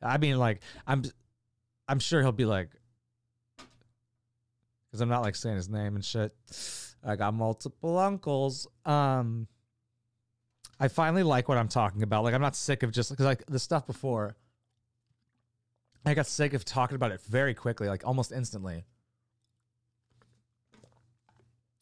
I 0.01 0.17
mean, 0.17 0.37
like 0.37 0.61
I'm, 0.85 1.03
I'm 1.87 1.99
sure 1.99 2.21
he'll 2.21 2.31
be 2.31 2.45
like, 2.45 2.69
because 4.87 5.01
I'm 5.01 5.09
not 5.09 5.21
like 5.21 5.35
saying 5.35 5.55
his 5.55 5.69
name 5.69 5.95
and 5.95 6.03
shit. 6.03 6.33
I 7.03 7.15
got 7.15 7.33
multiple 7.33 7.97
uncles. 7.97 8.67
Um, 8.85 9.47
I 10.79 10.87
finally 10.87 11.23
like 11.23 11.49
what 11.49 11.57
I'm 11.57 11.67
talking 11.67 12.03
about. 12.03 12.23
Like 12.23 12.33
I'm 12.33 12.41
not 12.41 12.55
sick 12.55 12.83
of 12.83 12.91
just 12.91 13.09
because 13.09 13.25
like 13.25 13.45
the 13.47 13.59
stuff 13.59 13.85
before. 13.85 14.35
I 16.05 16.13
got 16.13 16.27
sick 16.27 16.53
of 16.53 16.63
talking 16.63 16.95
about 16.95 17.11
it 17.11 17.21
very 17.21 17.53
quickly, 17.53 17.87
like 17.89 18.07
almost 18.07 18.31
instantly. 18.31 18.85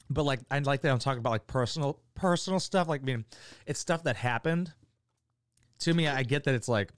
But 0.09 0.23
like 0.23 0.39
I 0.49 0.59
like 0.59 0.81
that 0.81 0.91
I'm 0.91 0.99
talking 0.99 1.19
about 1.19 1.31
like 1.31 1.47
personal 1.47 1.99
personal 2.15 2.59
stuff. 2.59 2.87
Like 2.87 3.01
I 3.01 3.05
mean, 3.05 3.25
it's 3.65 3.79
stuff 3.79 4.03
that 4.03 4.15
happened 4.15 4.73
to 5.79 5.93
me. 5.93 6.07
I 6.07 6.23
get 6.23 6.45
that 6.45 6.55
it's 6.55 6.69
like 6.69 6.91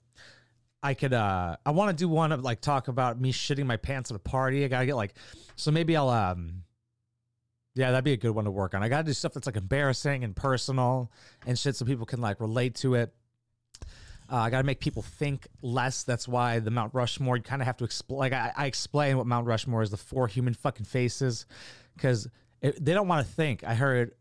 I 0.82 0.94
could 0.94 1.12
uh 1.12 1.56
I 1.64 1.70
want 1.70 1.90
to 1.90 1.96
do 1.96 2.08
one 2.08 2.32
of 2.32 2.42
like 2.42 2.60
talk 2.60 2.88
about 2.88 3.20
me 3.20 3.32
shitting 3.32 3.66
my 3.66 3.76
pants 3.76 4.10
at 4.10 4.16
a 4.16 4.20
party. 4.20 4.64
I 4.64 4.68
gotta 4.68 4.86
get 4.86 4.96
like 4.96 5.14
so 5.56 5.70
maybe 5.70 5.96
I'll 5.96 6.08
um 6.08 6.62
yeah, 7.74 7.90
that'd 7.90 8.04
be 8.04 8.12
a 8.12 8.16
good 8.16 8.32
one 8.32 8.44
to 8.44 8.50
work 8.50 8.74
on. 8.74 8.82
I 8.82 8.88
gotta 8.88 9.04
do 9.04 9.12
stuff 9.12 9.34
that's 9.34 9.46
like 9.46 9.56
embarrassing 9.56 10.24
and 10.24 10.34
personal 10.34 11.10
and 11.46 11.58
shit 11.58 11.76
so 11.76 11.84
people 11.84 12.06
can 12.06 12.20
like 12.20 12.40
relate 12.40 12.76
to 12.76 12.94
it. 12.94 13.14
Uh, 14.30 14.36
I 14.36 14.50
got 14.50 14.58
to 14.58 14.64
make 14.64 14.80
people 14.80 15.00
think 15.00 15.48
less. 15.62 16.02
That's 16.02 16.28
why 16.28 16.58
the 16.58 16.70
Mount 16.70 16.92
Rushmore, 16.92 17.38
you 17.38 17.42
kind 17.42 17.62
of 17.62 17.66
have 17.66 17.78
to 17.78 17.84
explain. 17.84 18.18
Like, 18.18 18.34
I, 18.34 18.52
I 18.54 18.66
explain 18.66 19.16
what 19.16 19.26
Mount 19.26 19.46
Rushmore 19.46 19.80
is 19.82 19.90
the 19.90 19.96
four 19.96 20.28
human 20.28 20.52
fucking 20.52 20.84
faces 20.84 21.46
because 21.96 22.28
they 22.60 22.92
don't 22.92 23.08
want 23.08 23.26
to 23.26 23.32
think. 23.32 23.64
I 23.64 23.74
heard, 23.74 24.12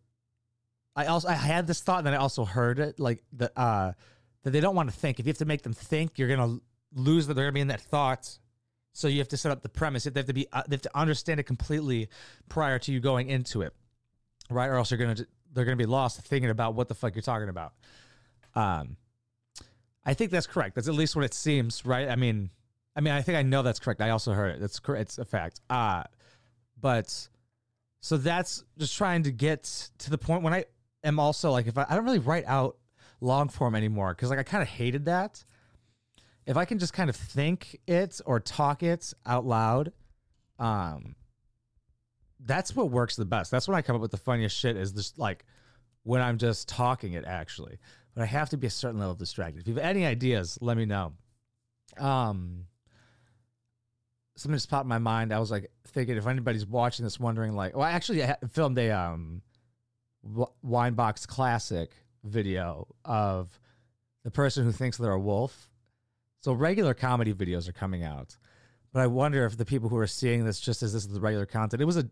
I 0.95 1.07
also, 1.07 1.27
I 1.27 1.33
had 1.33 1.67
this 1.67 1.81
thought 1.81 1.97
and 1.97 2.07
then 2.07 2.13
I 2.13 2.17
also 2.17 2.45
heard 2.45 2.79
it 2.79 3.01
like 3.01 3.21
the, 3.33 3.51
uh, 3.59 3.93
that 4.47 4.51
they 4.51 4.61
don't 4.61 4.75
want 4.75 4.89
to 4.89 4.95
think. 4.95 5.19
If 5.19 5.25
you 5.25 5.31
have 5.31 5.39
to 5.39 5.45
make 5.45 5.63
them 5.63 5.73
think, 5.73 6.17
you're 6.17 6.29
going 6.29 6.39
to 6.39 6.61
lose 6.95 7.27
that 7.27 7.33
they're 7.33 7.43
going 7.43 7.51
to 7.51 7.57
be 7.57 7.61
in 7.61 7.67
that 7.67 7.81
thought. 7.81 8.39
So 8.93 9.09
you 9.09 9.17
have 9.17 9.27
to 9.27 9.37
set 9.37 9.51
up 9.51 9.61
the 9.61 9.67
premise. 9.67 10.05
They 10.05 10.17
have 10.17 10.25
to 10.27 10.33
be, 10.33 10.47
uh, 10.53 10.63
they 10.69 10.75
have 10.75 10.81
to 10.83 10.97
understand 10.97 11.41
it 11.41 11.43
completely 11.43 12.07
prior 12.47 12.79
to 12.79 12.91
you 12.93 13.01
going 13.01 13.29
into 13.29 13.61
it, 13.61 13.73
right? 14.49 14.67
Or 14.67 14.75
else 14.75 14.89
you're 14.89 14.97
going 14.97 15.17
to, 15.17 15.27
they're 15.51 15.65
going 15.65 15.77
to 15.77 15.83
be 15.83 15.85
lost 15.85 16.21
thinking 16.21 16.49
about 16.49 16.75
what 16.75 16.87
the 16.87 16.95
fuck 16.95 17.13
you're 17.13 17.21
talking 17.21 17.49
about. 17.49 17.73
Um, 18.55 18.95
I 20.05 20.13
think 20.13 20.31
that's 20.31 20.47
correct. 20.47 20.75
That's 20.75 20.87
at 20.87 20.93
least 20.93 21.13
what 21.13 21.25
it 21.25 21.33
seems, 21.33 21.85
right? 21.85 22.07
I 22.07 22.15
mean, 22.15 22.49
I 22.95 23.01
mean, 23.01 23.13
I 23.13 23.21
think 23.21 23.37
I 23.37 23.41
know 23.41 23.63
that's 23.63 23.79
correct. 23.79 23.99
I 23.99 24.11
also 24.11 24.31
heard 24.31 24.55
it. 24.55 24.61
That's 24.61 24.79
correct. 24.79 25.01
It's 25.01 25.17
a 25.17 25.25
fact. 25.25 25.59
Uh 25.69 26.03
but 26.79 27.27
so 27.99 28.17
that's 28.17 28.63
just 28.77 28.95
trying 28.95 29.23
to 29.23 29.31
get 29.31 29.89
to 29.97 30.09
the 30.09 30.17
point 30.17 30.43
when 30.43 30.53
I 30.53 30.65
am 31.03 31.19
also 31.19 31.51
like, 31.51 31.67
if 31.67 31.77
I, 31.77 31.85
I 31.89 31.95
don't 31.95 32.05
really 32.05 32.19
write 32.19 32.45
out 32.45 32.77
long 33.21 33.49
form 33.49 33.75
anymore 33.75 34.13
because 34.13 34.29
like 34.29 34.39
I 34.39 34.43
kind 34.43 34.61
of 34.61 34.69
hated 34.69 35.05
that. 35.05 35.43
if 36.45 36.55
I 36.57 36.65
can 36.65 36.79
just 36.79 36.93
kind 36.93 37.09
of 37.09 37.15
think 37.15 37.79
it 37.87 38.21
or 38.25 38.39
talk 38.39 38.83
it 38.83 39.13
out 39.25 39.45
loud, 39.45 39.91
um, 40.59 41.15
that's 42.39 42.75
what 42.75 42.89
works 42.89 43.15
the 43.15 43.25
best. 43.25 43.51
That's 43.51 43.67
when 43.67 43.75
I 43.75 43.81
come 43.81 43.95
up 43.95 44.01
with 44.01 44.11
the 44.11 44.17
funniest 44.17 44.55
shit. 44.55 44.77
Is 44.77 44.91
just 44.91 45.17
like 45.19 45.45
when 46.03 46.21
I'm 46.21 46.37
just 46.37 46.69
talking 46.69 47.13
it 47.13 47.25
actually. 47.25 47.77
But 48.13 48.23
I 48.23 48.25
have 48.27 48.49
to 48.49 48.57
be 48.57 48.67
a 48.67 48.71
certain 48.71 48.99
level 48.99 49.13
of 49.13 49.19
distracted. 49.19 49.61
If 49.61 49.67
you 49.67 49.75
have 49.75 49.83
any 49.83 50.05
ideas, 50.05 50.57
let 50.61 50.77
me 50.77 50.85
know. 50.85 51.13
Um, 51.99 52.65
something 54.35 54.55
just 54.55 54.69
popped 54.69 54.85
in 54.85 54.89
my 54.89 54.97
mind. 54.97 55.33
I 55.33 55.39
was 55.39 55.51
like 55.51 55.69
thinking 55.87 56.17
if 56.17 56.25
anybody's 56.25 56.65
watching 56.65 57.03
this, 57.03 57.19
wondering 57.19 57.53
like, 57.53 57.75
well, 57.75 57.85
actually, 57.85 58.23
I 58.23 58.37
filmed 58.51 58.77
a 58.79 58.91
um, 58.91 59.41
Winebox 60.65 61.27
Classic 61.27 61.91
video 62.23 62.87
of 63.05 63.59
the 64.23 64.31
person 64.31 64.63
who 64.63 64.71
thinks 64.71 64.97
they're 64.97 65.11
a 65.11 65.19
wolf. 65.19 65.69
So 66.41 66.53
regular 66.53 66.93
comedy 66.93 67.33
videos 67.33 67.67
are 67.67 67.73
coming 67.73 68.03
out, 68.03 68.37
but 68.93 69.01
I 69.01 69.07
wonder 69.07 69.45
if 69.45 69.57
the 69.57 69.65
people 69.65 69.89
who 69.89 69.97
are 69.97 70.07
seeing 70.07 70.45
this 70.45 70.59
just 70.59 70.83
as 70.83 70.93
this 70.93 71.03
is 71.03 71.09
the 71.09 71.19
regular 71.19 71.45
content, 71.45 71.81
it 71.81 71.85
was 71.85 71.97
a 71.97 72.09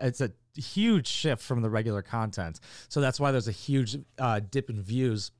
it's 0.00 0.20
a 0.20 0.30
huge 0.56 1.08
shift 1.08 1.42
from 1.42 1.60
the 1.60 1.68
regular 1.68 2.02
content. 2.02 2.60
So 2.88 3.00
that's 3.00 3.18
why 3.18 3.32
there's 3.32 3.48
a 3.48 3.52
huge 3.52 3.98
uh, 4.18 4.40
dip 4.48 4.70
in 4.70 4.80
views. 4.80 5.32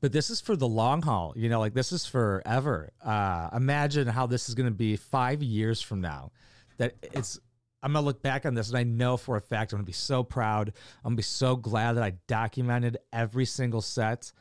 But 0.00 0.12
this 0.12 0.28
is 0.28 0.40
for 0.40 0.56
the 0.56 0.68
long 0.68 1.02
haul, 1.02 1.32
you 1.36 1.48
know, 1.48 1.60
like 1.60 1.72
this 1.72 1.92
is 1.92 2.04
forever. 2.04 2.90
Uh, 3.02 3.48
imagine 3.54 4.06
how 4.06 4.26
this 4.26 4.48
is 4.48 4.54
going 4.54 4.68
to 4.68 4.74
be 4.74 4.96
five 4.96 5.42
years 5.42 5.80
from 5.80 6.00
now. 6.00 6.32
That 6.78 6.94
it's, 7.02 7.40
I'm 7.82 7.92
to 7.94 8.00
look 8.00 8.22
back 8.22 8.46
on 8.46 8.54
this 8.54 8.68
and 8.68 8.78
I 8.78 8.84
know 8.84 9.16
for 9.16 9.36
a 9.36 9.40
fact 9.40 9.72
I'm 9.72 9.80
to 9.80 9.84
be 9.84 9.92
so 9.92 10.22
proud. 10.22 10.72
I'm 11.04 11.12
to 11.12 11.16
be 11.16 11.22
so 11.22 11.56
glad 11.56 11.94
that 11.94 12.04
I 12.04 12.14
documented 12.28 12.98
every 13.12 13.44
single 13.44 13.80
set 13.80 14.32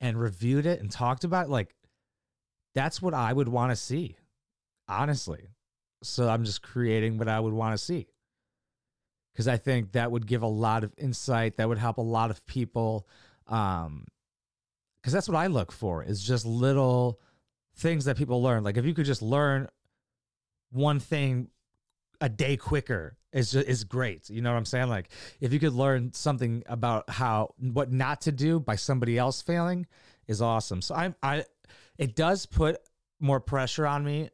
and 0.00 0.18
reviewed 0.18 0.66
it 0.66 0.80
and 0.80 0.90
talked 0.90 1.24
about 1.24 1.46
it. 1.46 1.50
Like, 1.50 1.74
that's 2.74 3.00
what 3.00 3.14
I 3.14 3.32
would 3.32 3.48
want 3.48 3.72
to 3.72 3.76
see, 3.76 4.16
honestly. 4.88 5.48
So 6.02 6.28
I'm 6.28 6.44
just 6.44 6.62
creating 6.62 7.18
what 7.18 7.28
I 7.28 7.40
would 7.40 7.54
want 7.54 7.76
to 7.76 7.82
see 7.82 8.06
because 9.32 9.48
I 9.48 9.58
think 9.58 9.92
that 9.92 10.10
would 10.10 10.26
give 10.26 10.42
a 10.42 10.46
lot 10.46 10.84
of 10.84 10.94
insight. 10.96 11.56
That 11.56 11.68
would 11.68 11.78
help 11.78 11.98
a 11.98 12.02
lot 12.02 12.30
of 12.30 12.44
people. 12.46 13.06
Um, 13.46 14.06
because 14.96 15.12
that's 15.12 15.28
what 15.28 15.36
I 15.36 15.46
look 15.46 15.70
for 15.70 16.02
is 16.02 16.20
just 16.22 16.44
little 16.44 17.20
things 17.76 18.06
that 18.06 18.16
people 18.16 18.42
learn. 18.42 18.64
Like 18.64 18.76
if 18.76 18.84
you 18.84 18.94
could 18.94 19.06
just 19.06 19.22
learn 19.22 19.68
one 20.70 20.98
thing 20.98 21.48
a 22.20 22.28
day 22.28 22.56
quicker 22.56 23.16
is 23.32 23.54
is 23.54 23.84
great. 23.84 24.30
You 24.30 24.42
know 24.42 24.52
what 24.52 24.58
I'm 24.58 24.64
saying? 24.64 24.88
Like 24.88 25.10
if 25.40 25.52
you 25.52 25.58
could 25.58 25.72
learn 25.72 26.12
something 26.12 26.62
about 26.66 27.08
how 27.10 27.54
what 27.58 27.92
not 27.92 28.22
to 28.22 28.32
do 28.32 28.60
by 28.60 28.76
somebody 28.76 29.18
else 29.18 29.42
failing 29.42 29.86
is 30.26 30.42
awesome. 30.42 30.82
So 30.82 30.94
I'm 30.94 31.14
I 31.22 31.44
it 31.98 32.16
does 32.16 32.46
put 32.46 32.78
more 33.20 33.40
pressure 33.40 33.86
on 33.86 34.04
me 34.04 34.30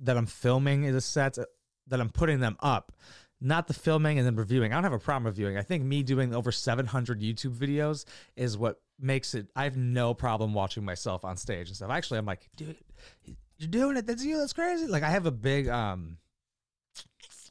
that 0.00 0.16
I'm 0.16 0.26
filming 0.26 0.90
the 0.92 1.00
sets 1.00 1.38
that 1.88 2.00
I'm 2.00 2.10
putting 2.10 2.40
them 2.40 2.56
up 2.60 2.92
not 3.40 3.66
the 3.66 3.74
filming 3.74 4.18
and 4.18 4.26
then 4.26 4.36
reviewing. 4.36 4.72
I 4.72 4.76
don't 4.76 4.84
have 4.84 4.92
a 4.92 4.98
problem 4.98 5.26
reviewing. 5.26 5.58
I 5.58 5.62
think 5.62 5.84
me 5.84 6.02
doing 6.02 6.34
over 6.34 6.50
700 6.50 7.20
YouTube 7.20 7.54
videos 7.54 8.04
is 8.34 8.56
what 8.56 8.80
makes 8.98 9.34
it. 9.34 9.48
I 9.54 9.64
have 9.64 9.76
no 9.76 10.14
problem 10.14 10.54
watching 10.54 10.84
myself 10.84 11.24
on 11.24 11.36
stage 11.36 11.68
and 11.68 11.76
stuff. 11.76 11.90
Actually, 11.90 12.18
I'm 12.18 12.26
like, 12.26 12.48
dude, 12.56 12.76
you're 13.58 13.68
doing 13.68 13.96
it. 13.96 14.06
That's 14.06 14.24
you. 14.24 14.38
That's 14.38 14.52
crazy. 14.52 14.86
Like 14.86 15.02
I 15.02 15.10
have 15.10 15.26
a 15.26 15.30
big 15.30 15.68
um, 15.68 16.16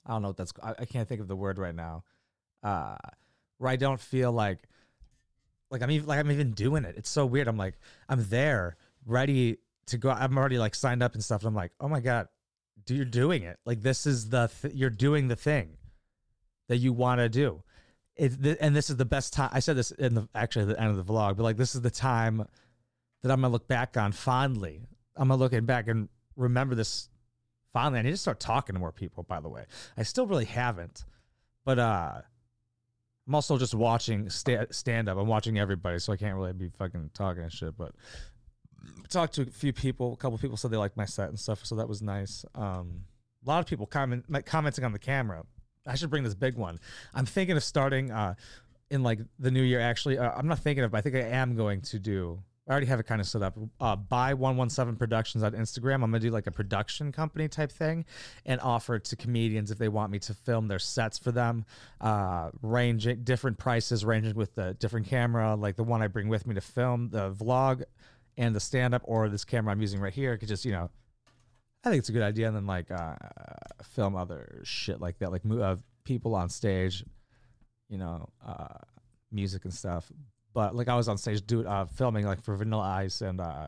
I 0.05 0.12
don't 0.12 0.21
know 0.21 0.29
what 0.29 0.38
that's. 0.38 0.53
I, 0.62 0.75
I 0.79 0.85
can't 0.85 1.07
think 1.07 1.21
of 1.21 1.27
the 1.27 1.35
word 1.35 1.57
right 1.57 1.75
now. 1.75 2.03
Uh, 2.63 2.97
where 3.57 3.71
I 3.71 3.75
don't 3.75 4.00
feel 4.00 4.31
like, 4.31 4.59
like 5.71 5.81
I'm 5.81 5.91
even 5.91 6.07
like 6.07 6.19
I'm 6.19 6.31
even 6.31 6.51
doing 6.51 6.85
it. 6.85 6.95
It's 6.97 7.09
so 7.09 7.25
weird. 7.25 7.47
I'm 7.47 7.57
like 7.57 7.75
I'm 8.09 8.27
there, 8.29 8.77
ready 9.05 9.57
to 9.88 9.97
go. 9.97 10.09
I'm 10.09 10.38
already 10.38 10.57
like 10.57 10.75
signed 10.75 11.03
up 11.03 11.13
and 11.13 11.24
stuff. 11.24 11.41
And 11.41 11.47
I'm 11.47 11.55
like, 11.55 11.71
oh 11.79 11.88
my 11.88 12.00
god, 12.00 12.27
do 12.85 12.95
you're 12.95 13.05
doing 13.05 13.43
it. 13.43 13.57
Like 13.65 13.81
this 13.81 14.05
is 14.05 14.29
the 14.29 14.50
th- 14.62 14.74
you're 14.74 14.89
doing 14.89 15.27
the 15.27 15.35
thing 15.35 15.77
that 16.67 16.77
you 16.77 16.93
want 16.93 17.19
to 17.19 17.29
do. 17.29 17.63
It, 18.15 18.41
th- 18.41 18.57
and 18.62 18.75
this 18.75 18.89
is 18.89 18.97
the 18.97 19.05
best 19.05 19.33
time. 19.33 19.50
I 19.53 19.59
said 19.59 19.75
this 19.75 19.91
in 19.91 20.15
the 20.15 20.27
actually 20.33 20.63
at 20.63 20.69
the 20.69 20.81
end 20.81 20.91
of 20.91 21.05
the 21.05 21.13
vlog, 21.13 21.38
but 21.38 21.43
like 21.43 21.57
this 21.57 21.75
is 21.75 21.81
the 21.81 21.91
time 21.91 22.45
that 23.21 23.31
I'm 23.31 23.41
gonna 23.41 23.51
look 23.51 23.67
back 23.67 23.97
on 23.97 24.12
fondly. 24.12 24.81
I'm 25.15 25.29
gonna 25.29 25.39
look 25.39 25.65
back 25.65 25.88
and 25.88 26.09
remember 26.35 26.75
this 26.75 27.09
fondly. 27.75 28.00
I 28.00 28.03
need 28.03 28.12
to 28.12 28.17
start 28.17 28.39
talking 28.39 28.74
to 28.74 28.79
more 28.79 28.94
people. 28.94 29.24
By 29.24 29.41
the 29.41 29.50
way, 29.50 29.65
I 29.98 30.03
still 30.03 30.25
really 30.25 30.46
haven't, 30.46 31.03
but 31.65 31.77
uh, 31.77 32.22
I'm 33.27 33.36
also 33.36 33.58
just 33.58 33.75
watching 33.75 34.29
sta- 34.29 34.67
stand 34.72 35.10
up. 35.10 35.17
I'm 35.17 35.27
watching 35.27 35.60
everybody, 35.60 36.00
so 36.00 36.13
I 36.13 36.15
can't 36.15 36.36
really 36.36 36.53
be 36.53 36.70
fucking 36.70 37.12
talking 37.13 37.44
and 37.44 37.51
shit. 37.51 37.77
But 37.77 37.91
talked 39.10 39.34
to 39.36 39.41
a 39.41 39.46
few 39.46 39.74
people. 39.74 40.13
A 40.13 40.15
couple 40.15 40.38
people 40.38 40.55
said 40.55 40.72
they 40.72 40.77
liked 40.77 40.96
my 40.96 41.05
set 41.05 41.27
and 41.27 41.38
stuff, 41.38 41.65
so 41.65 41.75
that 41.75 41.89
was 41.89 42.01
nice. 42.01 42.46
Um, 42.55 43.01
a 43.46 43.50
lot 43.50 43.60
of 43.60 43.65
people 43.65 43.86
comment 43.86 44.24
like, 44.29 44.46
commenting 44.46 44.86
on 44.86 44.94
the 44.94 45.00
camera. 45.00 45.44
I 45.86 45.96
should 45.96 46.10
bring 46.10 46.24
this 46.24 46.34
big 46.34 46.55
one. 46.55 46.79
I'm 47.13 47.25
thinking 47.25 47.58
of 47.58 47.63
starting 47.63 48.10
uh, 48.10 48.36
in 48.89 49.03
like 49.03 49.20
the 49.38 49.51
new 49.51 49.62
year. 49.62 49.82
Actually, 49.82 50.17
uh, 50.17 50.32
I'm 50.32 50.48
not 50.48 50.60
thinking 50.60 50.86
of. 50.86 50.91
But 50.91 51.00
I 51.00 51.01
think 51.01 51.15
I 51.15 51.27
am 51.27 51.58
going 51.58 51.82
to 51.82 52.00
do. 52.00 52.39
I 52.67 52.72
already 52.72 52.88
have 52.88 53.00
it 53.00 53.05
kind 53.05 53.22
of 53.22 53.27
set 53.27 53.43
up. 53.43 53.55
Uh, 53.79 53.95
buy 53.95 54.34
one 54.34 54.57
one 54.57 54.69
seven 54.69 54.95
productions 54.95 55.43
on 55.43 55.53
Instagram. 55.53 55.95
I'm 55.95 56.12
gonna 56.12 56.19
do 56.19 56.31
like 56.31 56.48
a 56.48 56.51
production 56.51 57.12
company 57.12 57.48
type 57.48 57.72
thing, 57.72 58.05
and 58.45 58.60
offer 58.60 58.95
it 58.95 59.05
to 59.05 59.15
comedians 59.15 59.69
if 59.69 59.77
they 59.77 59.89
want 59.89 60.12
me 60.12 60.19
to 60.19 60.34
film 60.34 60.67
their 60.67 60.79
sets 60.79 61.19
for 61.19 61.31
them. 61.31 61.65
Uh, 62.01 62.50
ranging 62.62 63.24
different 63.24 63.57
prices, 63.57 64.03
ranging 64.03 64.36
with 64.36 64.55
the 64.55 64.75
different 64.79 65.07
camera, 65.07 65.55
like 65.55 65.75
the 65.75 65.84
one 65.84 66.01
I 66.01 66.07
bring 66.07 66.27
with 66.27 66.48
me 66.48 66.55
to 66.55 66.62
film 66.62 67.10
the 67.10 67.31
vlog 67.31 67.84
and 68.38 68.55
the 68.55 68.60
stand 68.60 68.93
up 68.93 69.01
or 69.05 69.29
this 69.29 69.45
camera 69.45 69.72
I'm 69.72 69.81
using 69.81 70.00
right 70.00 70.13
here 70.13 70.38
could 70.38 70.50
just, 70.50 70.65
you 70.65 70.72
know, 70.72 70.89
I 71.84 71.89
think 71.89 72.00
it's 72.00 72.10
a 72.10 72.13
good 72.13 72.24
idea. 72.24 72.48
And 72.48 72.55
then 72.55 72.65
like 72.65 72.89
uh, 72.91 73.15
film 73.84 74.15
other 74.15 74.62
shit 74.63 75.00
like 75.00 75.19
that, 75.19 75.31
like 75.31 75.43
uh, 75.50 75.77
people 76.03 76.36
on 76.36 76.50
stage, 76.50 77.05
you 77.89 77.98
know, 77.98 78.29
uh, 78.45 78.79
music 79.31 79.65
and 79.65 79.74
stuff. 79.74 80.12
But 80.55 80.74
like 80.74 80.88
I 80.88 80.95
was 80.95 81.09
on 81.09 81.17
stage 81.17 81.45
do 81.45 81.67
uh, 81.67 81.85
filming 81.85 82.25
like 82.25 82.41
for 82.41 82.55
Vanilla 82.55 82.83
Ice 82.83 83.19
and 83.19 83.41
uh, 83.41 83.67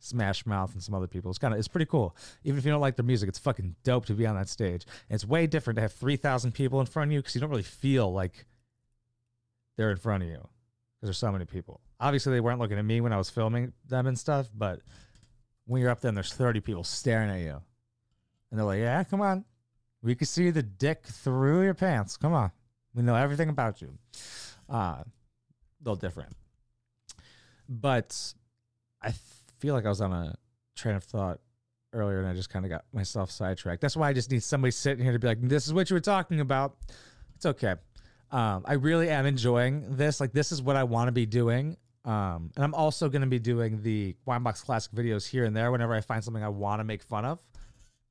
Smash 0.00 0.44
Mouth 0.44 0.74
and 0.74 0.82
some 0.82 0.94
other 0.94 1.06
people. 1.06 1.30
It's 1.30 1.38
kind 1.38 1.54
of 1.54 1.58
it's 1.58 1.66
pretty 1.66 1.86
cool. 1.86 2.14
Even 2.44 2.58
if 2.58 2.64
you 2.66 2.70
don't 2.70 2.80
like 2.82 2.94
their 2.94 3.06
music, 3.06 3.30
it's 3.30 3.38
fucking 3.38 3.74
dope 3.84 4.04
to 4.06 4.12
be 4.12 4.26
on 4.26 4.36
that 4.36 4.50
stage. 4.50 4.84
And 5.08 5.14
it's 5.14 5.24
way 5.24 5.46
different 5.46 5.76
to 5.78 5.80
have 5.80 5.92
three 5.94 6.16
thousand 6.16 6.52
people 6.52 6.78
in 6.80 6.86
front 6.86 7.08
of 7.08 7.12
you 7.14 7.20
because 7.20 7.34
you 7.34 7.40
don't 7.40 7.48
really 7.48 7.62
feel 7.62 8.12
like 8.12 8.44
they're 9.78 9.90
in 9.90 9.96
front 9.96 10.24
of 10.24 10.28
you 10.28 10.36
because 10.36 11.08
there's 11.08 11.18
so 11.18 11.32
many 11.32 11.46
people. 11.46 11.80
Obviously, 11.98 12.34
they 12.34 12.40
weren't 12.40 12.60
looking 12.60 12.78
at 12.78 12.84
me 12.84 13.00
when 13.00 13.14
I 13.14 13.16
was 13.16 13.30
filming 13.30 13.72
them 13.88 14.06
and 14.06 14.18
stuff, 14.18 14.50
but 14.54 14.80
when 15.64 15.80
you're 15.80 15.90
up 15.90 16.02
there 16.02 16.10
and 16.10 16.16
there's 16.16 16.34
30 16.34 16.60
people 16.60 16.84
staring 16.84 17.30
at 17.30 17.40
you, 17.40 17.62
and 18.50 18.60
they're 18.60 18.66
like, 18.66 18.80
"Yeah, 18.80 19.02
come 19.04 19.22
on, 19.22 19.46
we 20.02 20.14
can 20.14 20.26
see 20.26 20.50
the 20.50 20.62
dick 20.62 21.06
through 21.06 21.62
your 21.62 21.74
pants. 21.74 22.18
Come 22.18 22.34
on, 22.34 22.52
we 22.94 23.02
know 23.02 23.16
everything 23.16 23.48
about 23.48 23.80
you." 23.80 23.96
Uh, 24.68 25.04
little 25.86 26.00
different, 26.00 26.34
but 27.68 28.34
I 29.02 29.12
feel 29.58 29.74
like 29.74 29.86
I 29.86 29.88
was 29.88 30.00
on 30.00 30.12
a 30.12 30.34
train 30.74 30.96
of 30.96 31.04
thought 31.04 31.40
earlier, 31.92 32.18
and 32.18 32.28
I 32.28 32.34
just 32.34 32.50
kind 32.50 32.64
of 32.64 32.70
got 32.70 32.84
myself 32.92 33.30
sidetracked. 33.30 33.80
That's 33.80 33.96
why 33.96 34.08
I 34.08 34.12
just 34.12 34.30
need 34.30 34.42
somebody 34.42 34.72
sitting 34.72 35.02
here 35.02 35.12
to 35.12 35.18
be 35.18 35.26
like, 35.26 35.40
"This 35.40 35.66
is 35.66 35.72
what 35.72 35.88
you 35.90 35.94
were 35.94 36.00
talking 36.00 36.40
about." 36.40 36.76
It's 37.36 37.46
okay. 37.46 37.74
Um, 38.30 38.64
I 38.66 38.74
really 38.74 39.08
am 39.08 39.26
enjoying 39.26 39.96
this. 39.96 40.20
Like, 40.20 40.32
this 40.32 40.50
is 40.52 40.60
what 40.60 40.76
I 40.76 40.84
want 40.84 41.08
to 41.08 41.12
be 41.12 41.26
doing. 41.26 41.76
Um, 42.04 42.50
and 42.54 42.64
I'm 42.64 42.74
also 42.74 43.08
going 43.08 43.22
to 43.22 43.28
be 43.28 43.38
doing 43.38 43.82
the 43.82 44.14
Winebox 44.26 44.64
Classic 44.64 44.92
videos 44.92 45.28
here 45.28 45.44
and 45.44 45.56
there 45.56 45.72
whenever 45.72 45.94
I 45.94 46.00
find 46.00 46.22
something 46.22 46.42
I 46.42 46.48
want 46.48 46.80
to 46.80 46.84
make 46.84 47.02
fun 47.02 47.24
of. 47.24 47.38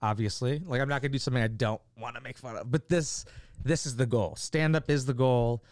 Obviously, 0.01 0.61
like 0.65 0.81
I'm 0.81 0.89
not 0.89 1.01
going 1.01 1.11
to 1.11 1.15
do 1.15 1.19
something 1.19 1.41
I 1.41 1.47
don't 1.47 1.81
want 1.97 2.15
to 2.15 2.21
make 2.21 2.37
fun 2.37 2.57
of. 2.57 2.69
But 2.69 2.89
this, 2.89 3.25
this 3.63 3.85
is 3.85 3.95
the 3.95 4.05
goal. 4.05 4.35
Stand 4.35 4.75
up 4.75 4.89
is 4.89 5.05
the 5.05 5.13
goal. 5.13 5.63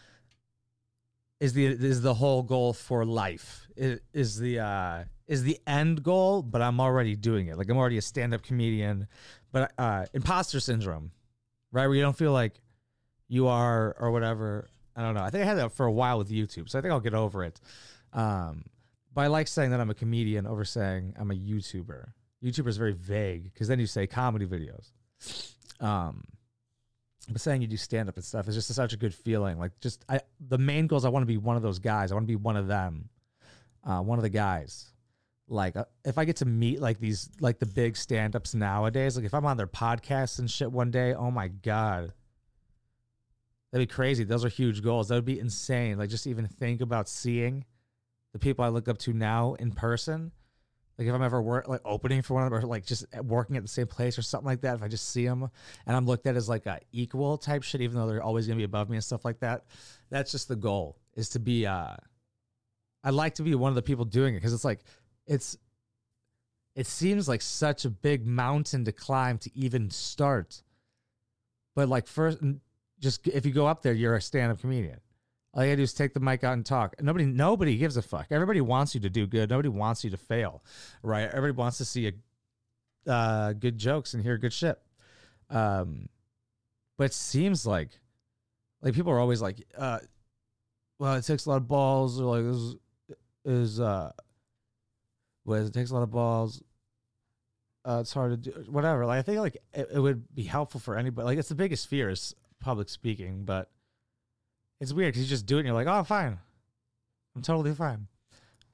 Is 1.44 1.52
the 1.52 1.66
is 1.66 2.02
the 2.02 2.14
whole 2.14 2.42
goal 2.42 2.72
for 2.72 3.04
life? 3.04 3.68
Is, 3.76 4.40
the 4.40 4.60
uh, 4.60 5.04
is 5.28 5.44
the 5.44 5.60
end 5.68 6.02
goal? 6.02 6.42
But 6.42 6.62
I'm 6.62 6.80
already 6.80 7.18
doing 7.18 7.48
it. 7.48 7.58
Like 7.58 7.70
I'm 7.70 7.76
already 7.76 7.98
a 7.98 8.02
stand 8.02 8.34
up 8.34 8.44
comedian. 8.44 9.10
But 9.52 9.74
uh, 9.78 10.06
imposter 10.14 10.62
syndrome, 10.62 11.12
right? 11.74 11.86
Where 11.86 11.96
you 11.98 12.02
don't 12.02 12.16
feel 12.16 12.32
like 12.32 12.54
you 13.28 13.48
are 13.48 13.94
or 14.00 14.12
whatever. 14.12 14.70
I 14.96 15.02
don't 15.02 15.16
know. 15.16 15.22
I 15.22 15.32
think 15.32 15.44
I 15.44 15.46
had 15.46 15.58
that 15.58 15.74
for 15.74 15.86
a 15.86 15.92
while 15.92 16.18
with 16.18 16.30
YouTube, 16.30 16.70
so 16.70 16.80
I 16.80 16.82
think 16.82 16.94
I'll 16.94 17.02
get 17.02 17.14
over 17.14 17.44
it. 17.44 17.60
Um, 18.14 18.64
but 19.14 19.24
I 19.24 19.28
like 19.28 19.50
saying 19.50 19.72
that 19.72 19.82
I'm 19.82 19.90
a 19.90 19.96
comedian 19.96 20.48
over 20.48 20.64
saying 20.64 21.14
I'm 21.20 21.30
a 21.30 21.36
YouTuber. 21.36 22.06
YouTuber 22.42 22.68
is 22.70 22.78
very 22.78 22.94
vague 22.94 23.52
because 23.52 23.68
then 23.68 23.82
you 23.82 23.88
say 23.88 24.08
comedy 24.08 24.46
videos. 24.46 24.92
Um, 25.82 26.24
but 27.30 27.42
saying 27.42 27.62
you 27.62 27.68
do 27.68 27.78
stand 27.78 28.10
up 28.10 28.16
and 28.16 28.24
stuff 28.24 28.48
is 28.48 28.56
just 28.56 28.74
such 28.74 28.94
a 28.94 28.98
good 28.98 29.14
feeling. 29.14 29.58
Like 29.58 29.80
just 29.80 30.04
I, 30.10 30.22
the 30.40 30.58
main 30.58 30.88
goal 30.88 30.98
is 30.98 31.06
I 31.06 31.10
want 31.10 31.24
to 31.24 31.28
be 31.28 31.38
one 31.38 31.56
of 31.56 31.62
those 31.62 31.80
guys. 31.80 32.12
I 32.12 32.16
want 32.16 32.24
to 32.24 32.32
be 32.32 32.36
one 32.36 32.58
of 32.58 32.68
them, 32.68 33.10
uh, 33.84 34.02
one 34.02 34.20
of 34.20 34.24
the 34.24 34.30
guys. 34.30 34.92
Like 35.48 35.76
uh, 35.76 35.86
if 36.06 36.18
I 36.18 36.26
get 36.26 36.38
to 36.38 36.46
meet 36.46 36.82
like 36.82 37.00
these 37.00 37.30
like 37.40 37.60
the 37.60 37.66
big 37.66 37.96
stand 37.98 38.36
ups 38.36 38.54
nowadays, 38.54 39.16
like 39.16 39.26
if 39.26 39.34
I'm 39.34 39.46
on 39.46 39.58
their 39.58 39.68
podcasts 39.68 40.40
and 40.40 40.50
shit 40.50 40.72
one 40.72 40.92
day, 40.92 41.14
oh 41.14 41.32
my 41.32 41.48
god, 41.48 42.14
That'd 43.74 43.88
be 43.88 43.92
crazy. 43.92 44.24
Those 44.24 44.46
are 44.46 44.50
huge 44.50 44.84
goals. 44.84 45.08
That 45.08 45.16
would 45.16 45.26
be 45.26 45.40
insane. 45.40 45.98
Like 45.98 46.12
just 46.12 46.28
even 46.28 46.46
think 46.46 46.80
about 46.80 47.10
seeing 47.10 47.66
the 48.32 48.38
people 48.38 48.64
I 48.64 48.68
look 48.68 48.88
up 48.88 49.00
to 49.00 49.14
now 49.14 49.56
in 49.56 49.72
person. 49.72 50.32
Like 50.98 51.08
if 51.08 51.14
I'm 51.14 51.24
ever 51.24 51.42
work 51.42 51.68
like 51.68 51.82
opening 51.86 52.22
for 52.22 52.36
one 52.36 52.44
of 52.44 52.52
them 52.52 52.60
or 52.60 52.68
like 52.68 52.86
just 52.86 53.06
working 53.24 53.58
at 53.58 53.64
the 53.64 53.70
same 53.70 53.88
place 53.88 54.18
or 54.18 54.22
something 54.22 54.46
like 54.46 54.62
that, 54.62 54.76
if 54.76 54.84
I 54.84 54.88
just 54.88 55.10
see 55.10 55.26
them 55.26 55.50
and 55.88 55.96
I'm 55.96 56.06
looked 56.06 56.28
at 56.28 56.36
as 56.36 56.48
like 56.48 56.66
a 56.66 56.80
equal 56.92 57.38
type 57.38 57.64
shit, 57.64 57.82
even 57.82 57.98
though 57.98 58.08
they're 58.08 58.22
always 58.22 58.46
gonna 58.46 58.58
be 58.58 58.64
above 58.64 58.90
me 58.90 58.98
and 58.98 59.04
stuff 59.04 59.26
like 59.26 59.40
that, 59.40 59.66
that's 60.10 60.32
just 60.32 60.48
the 60.48 60.56
goal 60.56 60.98
is 61.16 61.30
to 61.30 61.40
be. 61.40 61.66
uh 61.66 61.96
I'd 63.04 63.14
like 63.14 63.36
to 63.36 63.44
be 63.44 63.54
one 63.56 63.70
of 63.70 63.76
the 63.76 63.82
people 63.82 64.06
doing 64.06 64.36
it 64.36 64.38
because 64.38 64.54
it's 64.54 64.66
like 64.66 64.80
it's. 65.26 65.58
It 66.76 66.88
seems 66.88 67.28
like 67.28 67.44
such 67.44 67.86
a 67.86 67.90
big 67.90 68.26
mountain 68.26 68.86
to 68.86 68.92
climb 68.92 69.38
to 69.40 69.52
even 69.56 69.92
start, 69.92 70.64
but 71.76 71.88
like 71.88 72.08
first, 72.08 72.40
just 73.00 73.28
if 73.28 73.46
you 73.46 73.52
go 73.52 73.68
up 73.68 73.84
there, 73.84 73.94
you're 73.94 74.16
a 74.16 74.22
stand-up 74.22 74.60
comedian. 74.60 75.00
All 75.54 75.64
you 75.64 75.70
gotta 75.70 75.78
do 75.78 75.84
is 75.84 75.94
take 75.94 76.14
the 76.14 76.20
mic 76.20 76.44
out 76.44 76.54
and 76.54 76.66
talk. 76.66 76.96
Nobody, 77.00 77.26
nobody 77.26 77.78
gives 77.78 77.96
a 77.96 78.02
fuck. 78.02 78.28
Everybody 78.32 78.62
wants 78.62 78.96
you 78.96 79.02
to 79.02 79.10
do 79.10 79.28
good. 79.28 79.50
Nobody 79.50 79.70
wants 79.70 80.04
you 80.04 80.10
to 80.10 80.18
fail, 80.18 80.64
right? 81.04 81.30
Everybody 81.30 81.52
wants 81.52 81.78
to 81.78 81.86
see 81.86 82.08
a 82.08 83.12
uh, 83.12 83.54
good 83.54 83.78
jokes 83.78 84.14
and 84.14 84.24
hear 84.24 84.38
good 84.38 84.54
shit. 84.54 84.80
Um, 85.50 86.10
but 86.98 87.06
it 87.06 87.14
seems 87.14 87.66
like, 87.66 87.90
like 88.82 88.96
people 88.96 89.12
are 89.12 89.20
always 89.20 89.42
like, 89.42 89.64
uh, 89.78 90.00
well, 91.00 91.16
it 91.16 91.24
takes 91.24 91.46
a 91.46 91.50
lot 91.50 91.58
of 91.58 91.68
balls, 91.68 92.20
or 92.20 92.38
like 92.38 92.46
is 92.46 92.76
is 93.46 93.80
uh, 93.80 94.12
what 95.44 95.60
is 95.60 95.70
it 95.70 95.74
takes 95.74 95.92
a 95.92 95.94
lot 95.94 96.04
of 96.04 96.12
balls. 96.12 96.64
Uh, 97.86 97.98
it's 98.00 98.14
hard 98.14 98.44
to 98.44 98.52
do 98.52 98.72
whatever. 98.72 99.06
Like 99.06 99.20
I 99.20 99.22
think 99.22 99.40
like 99.40 99.58
it, 99.74 99.90
it 99.94 100.00
would 100.00 100.34
be 100.34 100.44
helpful 100.44 100.80
for 100.80 100.98
anybody. 100.98 101.26
Like 101.26 101.38
it's 101.38 101.50
the 101.50 101.56
biggest 101.56 101.88
fear 101.88 102.10
is 102.10 102.34
public 102.60 102.90
speaking, 102.90 103.44
but 103.44 103.70
it's 104.84 104.92
weird 104.92 105.14
because 105.14 105.24
you 105.24 105.30
just 105.30 105.46
do 105.46 105.56
it 105.56 105.62
and 105.62 105.68
you're 105.68 105.76
like, 105.76 105.88
oh, 105.88 106.04
fine. 106.04 106.38
I'm 107.36 107.42
totally 107.42 107.74
fine. 107.74 108.08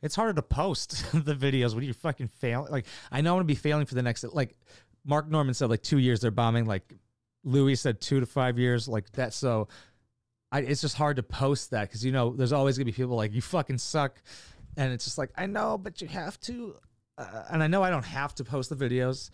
It's 0.02 0.16
harder 0.16 0.34
to 0.34 0.42
post 0.42 1.06
the 1.14 1.36
videos 1.36 1.76
when 1.76 1.84
you're 1.84 1.94
fucking 1.94 2.30
failing. 2.30 2.72
Like, 2.72 2.88
I 3.12 3.22
know 3.22 3.34
I'm 3.34 3.38
going 3.38 3.48
to 3.48 3.54
be 3.54 3.56
failing 3.56 3.86
for 3.86 3.94
the 3.94 4.02
next, 4.02 4.24
like, 4.34 4.58
Mark 5.06 5.30
Normand 5.30 5.56
said, 5.56 5.70
like, 5.70 5.84
two 5.84 6.00
years 6.00 6.20
they're 6.20 6.32
bombing. 6.32 6.66
Like, 6.66 6.96
Louis 7.44 7.76
said 7.76 8.02
two 8.02 8.20
to 8.20 8.26
five 8.26 8.58
years, 8.58 8.88
like 8.88 9.12
that. 9.12 9.34
So, 9.34 9.68
I, 10.52 10.62
it's 10.62 10.82
just 10.82 10.96
hard 10.96 11.18
to 11.18 11.24
post 11.24 11.70
that 11.72 11.90
because, 11.90 12.04
you 12.04 12.12
know, 12.12 12.36
there's 12.36 12.54
always 12.54 12.76
going 12.76 12.88
to 12.88 12.92
be 12.92 12.96
people 12.96 13.16
like, 13.16 13.32
you 13.32 13.42
fucking 13.42 13.78
suck. 13.78 14.20
And 14.78 14.92
it's 14.92 15.06
just 15.06 15.20
like, 15.20 15.30
I 15.38 15.46
know, 15.46 15.78
but 15.78 16.02
you 16.02 16.08
have 16.08 16.40
to. 16.42 16.76
Uh, 17.20 17.44
and 17.52 17.62
I 17.62 17.68
know 17.68 17.84
I 17.84 17.92
don't 17.92 18.06
have 18.06 18.34
to 18.36 18.44
post 18.44 18.72
the 18.72 18.76
videos, 18.76 19.30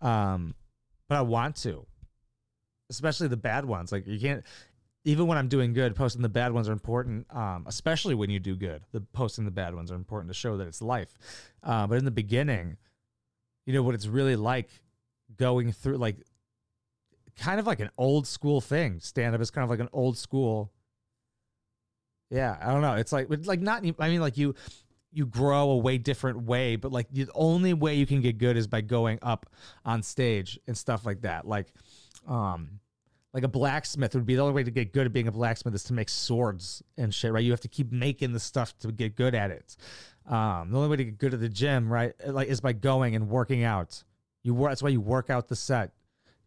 um, 0.00 0.54
but 1.08 1.18
I 1.18 1.22
want 1.22 1.56
to 1.56 1.86
especially 2.90 3.28
the 3.28 3.36
bad 3.36 3.64
ones. 3.64 3.90
Like 3.92 4.06
you 4.06 4.20
can't 4.20 4.44
even 5.04 5.26
when 5.26 5.38
I'm 5.38 5.48
doing 5.48 5.72
good, 5.72 5.96
posting 5.96 6.22
the 6.22 6.28
bad 6.28 6.52
ones 6.52 6.68
are 6.68 6.72
important. 6.72 7.26
Um, 7.34 7.64
especially 7.66 8.14
when 8.14 8.30
you 8.30 8.38
do 8.38 8.54
good, 8.56 8.82
the 8.92 9.00
posting 9.00 9.44
the 9.44 9.50
bad 9.50 9.74
ones 9.74 9.90
are 9.90 9.94
important 9.94 10.30
to 10.30 10.38
show 10.38 10.56
that 10.56 10.66
it's 10.66 10.82
life. 10.82 11.14
Uh, 11.62 11.86
but 11.86 11.98
in 11.98 12.04
the 12.04 12.10
beginning, 12.10 12.76
you 13.66 13.72
know 13.72 13.82
what 13.82 13.94
it's 13.94 14.06
really 14.06 14.36
like 14.36 14.68
going 15.36 15.72
through 15.72 15.96
like 15.96 16.16
kind 17.38 17.58
of 17.60 17.66
like 17.66 17.80
an 17.80 17.90
old 17.96 18.26
school 18.26 18.60
thing. 18.60 19.00
Stand 19.00 19.34
up 19.34 19.40
is 19.40 19.50
kind 19.50 19.64
of 19.64 19.70
like 19.70 19.80
an 19.80 19.88
old 19.92 20.18
school. 20.18 20.72
Yeah, 22.30 22.56
I 22.60 22.72
don't 22.72 22.82
know. 22.82 22.94
It's 22.94 23.12
like 23.12 23.28
like 23.46 23.60
not. 23.60 23.84
I 23.98 24.08
mean, 24.08 24.20
like 24.20 24.36
you 24.36 24.54
you 25.12 25.26
grow 25.26 25.70
a 25.70 25.76
way 25.76 25.98
different 25.98 26.42
way, 26.42 26.76
but 26.76 26.92
like 26.92 27.08
the 27.10 27.28
only 27.34 27.74
way 27.74 27.94
you 27.94 28.06
can 28.06 28.20
get 28.20 28.38
good 28.38 28.56
is 28.56 28.66
by 28.66 28.80
going 28.80 29.18
up 29.22 29.46
on 29.84 30.02
stage 30.02 30.58
and 30.66 30.76
stuff 30.76 31.04
like 31.04 31.22
that. 31.22 31.46
Like, 31.46 31.66
um, 32.28 32.80
like 33.32 33.44
a 33.44 33.48
blacksmith 33.48 34.14
would 34.14 34.26
be 34.26 34.34
the 34.34 34.42
only 34.42 34.54
way 34.54 34.64
to 34.64 34.70
get 34.70 34.92
good 34.92 35.06
at 35.06 35.12
being 35.12 35.28
a 35.28 35.32
blacksmith 35.32 35.74
is 35.74 35.84
to 35.84 35.92
make 35.92 36.08
swords 36.08 36.82
and 36.96 37.14
shit, 37.14 37.32
right? 37.32 37.44
You 37.44 37.52
have 37.52 37.60
to 37.60 37.68
keep 37.68 37.92
making 37.92 38.32
the 38.32 38.40
stuff 38.40 38.76
to 38.80 38.90
get 38.90 39.14
good 39.14 39.34
at 39.34 39.50
it. 39.50 39.76
Um, 40.26 40.70
the 40.70 40.76
only 40.76 40.88
way 40.88 40.96
to 40.96 41.04
get 41.04 41.18
good 41.18 41.34
at 41.34 41.40
the 41.40 41.48
gym, 41.48 41.92
right, 41.92 42.12
like 42.26 42.48
is 42.48 42.60
by 42.60 42.72
going 42.72 43.14
and 43.14 43.28
working 43.28 43.62
out. 43.62 44.02
You 44.42 44.54
work. 44.54 44.70
That's 44.70 44.82
why 44.82 44.88
you 44.88 45.00
work 45.00 45.30
out 45.30 45.48
the 45.48 45.56
set. 45.56 45.92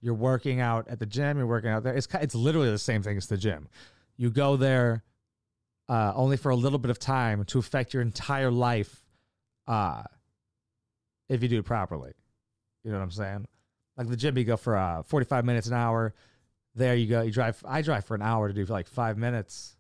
You're 0.02 0.14
working 0.14 0.60
out 0.60 0.88
at 0.90 1.00
the 1.00 1.06
gym. 1.06 1.38
You're 1.38 1.48
working 1.48 1.70
out 1.70 1.84
there. 1.84 1.94
It's 1.94 2.08
it's 2.14 2.36
literally 2.36 2.70
the 2.70 2.78
same 2.78 3.02
thing 3.02 3.18
as 3.18 3.28
the 3.28 3.38
gym. 3.38 3.70
You 4.18 4.30
go 4.30 4.58
there 4.58 5.04
uh, 5.88 6.12
only 6.16 6.38
for 6.38 6.50
a 6.50 6.56
little 6.56 6.80
bit 6.80 6.92
of 6.92 7.00
time 7.00 7.46
to 7.46 7.60
affect 7.60 7.94
your 7.94 8.02
entire 8.02 8.52
life, 8.52 9.06
uh, 9.68 10.04
if 11.30 11.42
you 11.42 11.50
do 11.50 11.60
it 11.60 11.66
properly. 11.66 12.12
You 12.84 12.92
know 12.92 12.98
what 12.98 13.04
I'm 13.04 13.12
saying? 13.12 13.46
Like 13.98 14.10
the 14.10 14.18
gym, 14.18 14.38
you 14.38 14.44
go 14.44 14.58
for 14.58 14.76
uh, 14.76 15.04
45 15.04 15.46
minutes 15.46 15.68
an 15.68 15.74
hour 15.74 16.14
there 16.76 16.96
you 16.96 17.08
go. 17.08 17.22
You 17.22 17.32
drive. 17.32 17.64
I 17.68 17.82
drive 17.82 18.06
for 18.06 18.16
an 18.16 18.22
hour 18.22 18.48
to 18.48 18.54
do 18.54 18.66
like 18.66 18.88
five 18.88 19.18
minutes. 19.18 19.76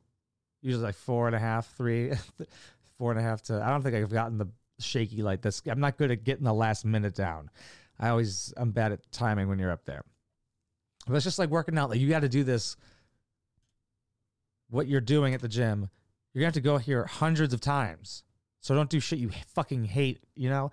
Usually 0.62 0.84
like 0.84 0.96
four 0.96 1.28
and 1.28 1.36
a 1.36 1.40
half, 1.40 1.76
three, 1.76 2.14
four 2.98 3.12
and 3.12 3.20
a 3.20 3.24
half 3.24 3.42
to. 3.44 3.62
I 3.62 3.70
don't 3.70 3.82
think 3.82 3.96
I've 3.96 4.12
gotten 4.12 4.38
the 4.38 4.48
shaky 4.80 5.24
like 5.24 5.42
this. 5.42 5.62
I'm 5.66 5.80
not 5.80 5.98
good 5.98 6.12
at 6.12 6.24
getting 6.24 6.46
the 6.46 6.54
last 6.54 6.86
minute 6.86 7.16
down. 7.16 7.50
I 8.00 8.10
always 8.10 8.54
I'm 8.58 8.72
bad 8.72 8.92
at 8.92 9.12
timing 9.12 9.48
when 9.48 9.60
you're 9.60 9.72
up 9.72 9.86
there. 9.86 10.04
But 11.08 11.16
it's 11.16 11.26
just 11.26 11.40
like 11.40 11.50
working 11.50 11.78
out. 11.78 11.90
Like 11.90 12.00
you 12.00 12.10
got 12.10 12.22
to 12.22 12.30
do 12.30 12.44
this. 12.44 12.76
What 14.70 14.88
you're 14.88 15.02
doing 15.02 15.34
at 15.34 15.42
the 15.42 15.48
gym, 15.48 15.90
you're 16.34 16.42
gonna 16.42 16.48
have 16.48 16.54
to 16.54 16.62
go 16.62 16.78
here 16.78 17.06
hundreds 17.06 17.54
of 17.54 17.62
times. 17.62 18.24
So 18.60 18.74
don't 18.74 18.90
do 18.90 19.00
shit 19.00 19.20
you 19.20 19.30
fucking 19.54 19.84
hate. 19.84 20.20
You 20.36 20.50
know, 20.50 20.72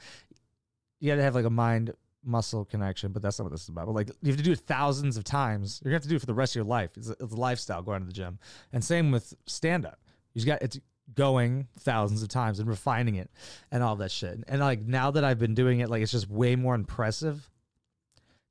you 1.01 1.11
got 1.11 1.17
to 1.17 1.23
have 1.23 1.35
like 1.35 1.45
a 1.45 1.51
mind 1.51 1.93
muscle 2.25 2.65
connection, 2.65 3.13
but 3.13 3.23
that's 3.23 3.39
not 3.39 3.45
what 3.45 3.53
this 3.53 3.63
is 3.63 3.69
about. 3.69 3.87
But 3.87 3.95
like 3.95 4.11
you 4.23 4.29
have 4.29 4.37
to 4.37 4.43
do 4.43 4.53
it 4.53 4.61
thousands 4.61 5.17
of 5.17 5.25
times. 5.25 5.81
You're 5.83 5.91
gonna 5.91 5.97
have 5.97 6.03
to 6.03 6.09
do 6.09 6.17
it 6.17 6.21
for 6.21 6.27
the 6.27 6.35
rest 6.35 6.53
of 6.53 6.57
your 6.57 6.65
life. 6.65 6.91
It's 6.97 7.09
a, 7.09 7.13
it's 7.13 7.33
a 7.33 7.37
lifestyle 7.37 7.83
going 7.83 8.01
to 8.01 8.07
the 8.07 8.13
gym. 8.13 8.39
And 8.73 8.85
same 8.85 9.11
with 9.11 9.35
stand 9.47 9.87
up. 9.87 9.99
You 10.35 10.45
got 10.45 10.63
it's 10.63 10.79
going 11.15 11.67
thousands 11.81 12.23
of 12.23 12.29
times 12.29 12.61
and 12.61 12.69
refining 12.69 13.17
it 13.17 13.31
and 13.71 13.83
all 13.83 13.97
that 13.97 14.11
shit. 14.11 14.45
And 14.49 14.61
like 14.61 14.83
now 14.83 15.11
that 15.13 15.25
I've 15.25 15.39
been 15.39 15.55
doing 15.55 15.81
it, 15.81 15.91
like 15.91 16.03
it's 16.03 16.13
just 16.13 16.31
way 16.31 16.57
more 16.57 16.75
impressive 16.75 17.51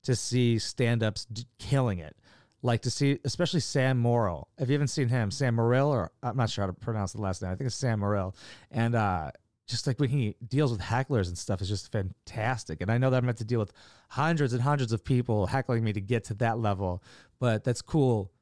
to 0.04 0.16
see 0.16 0.58
stand 0.58 1.02
ups 1.02 1.26
d- 1.26 1.46
killing 1.58 1.98
it. 1.98 2.16
Like 2.62 2.82
to 2.82 2.90
see, 2.90 3.18
especially 3.24 3.60
Sam 3.60 4.02
Morril. 4.02 4.48
If 4.58 4.68
you 4.68 4.74
haven't 4.74 4.88
seen 4.88 5.08
him, 5.08 5.30
Sam 5.30 5.56
Morril, 5.56 5.88
or 5.88 6.12
I'm 6.22 6.36
not 6.36 6.50
sure 6.50 6.62
how 6.62 6.66
to 6.66 6.74
pronounce 6.74 7.12
the 7.12 7.22
last 7.22 7.40
name. 7.40 7.50
I 7.50 7.54
think 7.54 7.66
it's 7.68 7.76
Sam 7.76 8.00
Morril. 8.00 8.34
And 8.70 8.94
uh, 8.94 9.30
just 9.70 9.86
like 9.86 9.98
when 10.00 10.10
he 10.10 10.36
deals 10.46 10.72
with 10.72 10.80
hecklers 10.80 11.28
and 11.28 11.38
stuff 11.38 11.60
is 11.60 11.68
just 11.68 11.92
fantastic. 11.92 12.80
And 12.80 12.90
I 12.90 12.98
know 12.98 13.10
that 13.10 13.16
I'm 13.16 13.24
going 13.24 13.34
to 13.36 13.44
deal 13.44 13.60
with 13.60 13.72
hundreds 14.08 14.52
and 14.52 14.62
hundreds 14.62 14.92
of 14.92 15.04
people 15.04 15.46
heckling 15.46 15.84
me 15.84 15.92
to 15.92 16.00
get 16.00 16.24
to 16.24 16.34
that 16.34 16.58
level, 16.58 17.02
but 17.38 17.64
that's 17.64 17.82
cool 17.82 18.32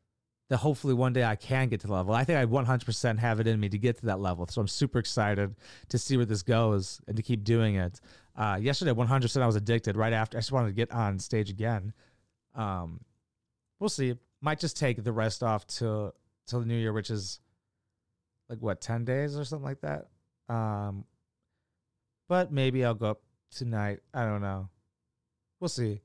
that 0.49 0.57
hopefully 0.57 0.95
one 0.95 1.12
day 1.12 1.25
I 1.25 1.37
can 1.37 1.69
get 1.69 1.81
to 1.81 1.87
the 1.87 1.93
level. 1.93 2.14
I 2.14 2.25
think 2.25 2.38
I 2.38 2.47
100% 2.47 3.19
have 3.19 3.41
it 3.41 3.47
in 3.47 3.61
me 3.61 3.69
to 3.69 3.79
get 3.79 3.99
to 3.99 4.07
that 4.07 4.19
level. 4.19 4.47
So 4.47 4.61
I'm 4.61 4.69
super 4.69 4.99
excited 4.99 5.55
to 5.91 5.99
see 5.99 6.17
where 6.17 6.25
this 6.25 6.43
goes 6.43 7.01
and 7.07 7.17
to 7.17 7.23
keep 7.23 7.45
doing 7.45 7.75
it. 7.75 8.01
Uh, 8.35 8.59
yesterday, 8.61 8.93
100% 8.93 9.43
I 9.43 9.47
was 9.47 9.57
addicted 9.57 9.97
right 9.97 10.12
after. 10.12 10.38
I 10.38 10.41
just 10.41 10.53
wanted 10.53 10.69
to 10.69 10.75
get 10.75 10.91
on 10.91 11.19
stage 11.19 11.51
again. 11.51 11.93
Um, 12.55 13.01
we'll 13.79 13.91
see. 13.91 14.14
Might 14.41 14.59
just 14.59 14.79
take 14.79 15.03
the 15.05 15.12
rest 15.12 15.43
off 15.43 15.67
till 15.67 16.14
till 16.47 16.61
the 16.61 16.67
new 16.67 16.77
year, 16.77 16.95
which 16.95 17.11
is 17.11 17.41
like 18.49 18.59
what 18.61 18.81
10 18.81 19.05
days 19.05 19.37
or 19.37 19.45
something 19.45 19.64
like 19.64 19.83
that. 19.83 20.07
Um, 20.49 21.05
but 22.29 22.53
maybe 22.53 22.85
I'll 22.85 22.95
go 22.95 23.07
up 23.07 23.23
tonight. 23.51 24.01
I 24.12 24.25
don't 24.25 24.43
know. 24.43 24.69
We'll 25.61 25.69
see. 25.69 26.03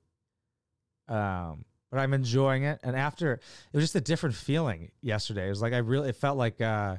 Um, 1.07 1.65
but 1.91 1.99
I'm 1.99 2.13
enjoying 2.13 2.63
it. 2.63 2.79
And 2.83 2.95
after, 2.95 3.33
it 3.33 3.41
was 3.75 3.83
just 3.83 3.95
a 3.95 4.01
different 4.01 4.35
feeling 4.35 4.91
yesterday. 5.01 5.45
It 5.45 5.49
was 5.49 5.61
like 5.61 5.73
I 5.73 5.77
really, 5.77 6.09
it 6.09 6.15
felt 6.15 6.37
like, 6.37 6.59
uh, 6.59 6.97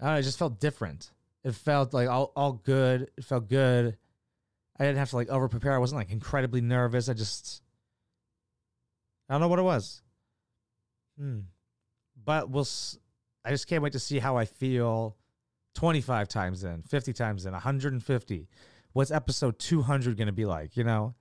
I 0.00 0.04
don't 0.04 0.12
know, 0.14 0.18
it 0.18 0.22
just 0.22 0.38
felt 0.38 0.60
different. 0.60 1.10
It 1.44 1.54
felt 1.54 1.92
like 1.92 2.08
all, 2.08 2.32
all 2.36 2.52
good. 2.52 3.10
It 3.18 3.24
felt 3.24 3.48
good. 3.48 3.96
I 4.78 4.84
didn't 4.84 4.98
have 4.98 5.10
to 5.10 5.16
like 5.16 5.28
over 5.28 5.48
prepare. 5.48 5.74
I 5.74 5.78
wasn't 5.78 5.98
like 5.98 6.10
incredibly 6.10 6.60
nervous. 6.60 7.08
I 7.08 7.14
just, 7.14 7.62
I 9.28 9.34
don't 9.34 9.40
know 9.40 9.48
what 9.48 9.58
it 9.58 9.62
was. 9.62 10.02
Hmm. 11.18 11.40
But 12.24 12.48
we'll, 12.48 12.66
I 13.44 13.50
just 13.50 13.66
can't 13.66 13.82
wait 13.82 13.92
to 13.92 13.98
see 13.98 14.20
how 14.20 14.36
I 14.36 14.44
feel 14.44 15.16
25 15.74 16.28
times 16.28 16.64
in, 16.64 16.82
50 16.82 17.12
times 17.12 17.46
in, 17.46 17.52
150. 17.52 18.48
What's 18.92 19.10
episode 19.10 19.58
200 19.58 20.16
going 20.16 20.26
to 20.26 20.32
be 20.32 20.44
like? 20.44 20.76
You 20.76 20.84
know, 20.84 21.14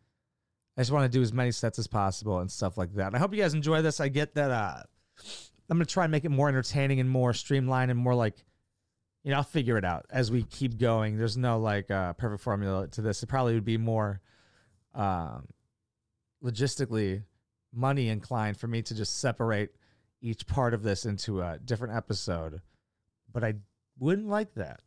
I 0.78 0.82
just 0.82 0.92
want 0.92 1.12
to 1.12 1.18
do 1.18 1.22
as 1.22 1.34
many 1.34 1.52
sets 1.52 1.80
as 1.80 1.88
possible 1.88 2.40
and 2.40 2.52
stuff 2.52 2.78
like 2.78 2.94
that. 2.96 3.08
And 3.08 3.16
I 3.16 3.20
hope 3.20 3.34
you 3.34 3.42
guys 3.42 3.54
enjoy 3.54 3.82
this. 3.82 4.00
I 4.00 4.10
get 4.10 4.36
that 4.36 4.52
uh, 4.52 4.84
I'm 5.70 5.78
going 5.78 5.86
to 5.86 5.94
try 5.94 6.04
and 6.04 6.12
make 6.12 6.26
it 6.26 6.30
more 6.30 6.50
entertaining 6.50 7.00
and 7.00 7.10
more 7.10 7.34
streamlined 7.34 7.92
and 7.92 8.00
more 8.00 8.14
like, 8.14 8.36
you 9.24 9.32
know, 9.32 9.38
I'll 9.38 9.44
figure 9.44 9.78
it 9.78 9.86
out 9.86 10.06
as 10.10 10.30
we 10.30 10.44
keep 10.44 10.78
going. 10.78 11.18
There's 11.18 11.38
no 11.38 11.60
like 11.60 11.90
uh, 11.90 12.12
perfect 12.14 12.44
formula 12.44 12.88
to 12.90 13.02
this. 13.02 13.24
It 13.24 13.28
probably 13.28 13.54
would 13.54 13.64
be 13.64 13.78
more 13.78 14.20
um, 14.94 15.48
logistically 16.44 17.24
money 17.74 18.10
inclined 18.10 18.58
for 18.58 18.68
me 18.68 18.82
to 18.82 18.94
just 18.94 19.20
separate 19.22 19.74
each 20.22 20.46
part 20.46 20.74
of 20.74 20.84
this 20.84 21.06
into 21.06 21.42
a 21.42 21.58
different 21.64 21.96
episode. 21.96 22.62
But 23.32 23.46
I 23.46 23.54
wouldn't 24.02 24.28
like 24.28 24.54
that. 24.56 24.82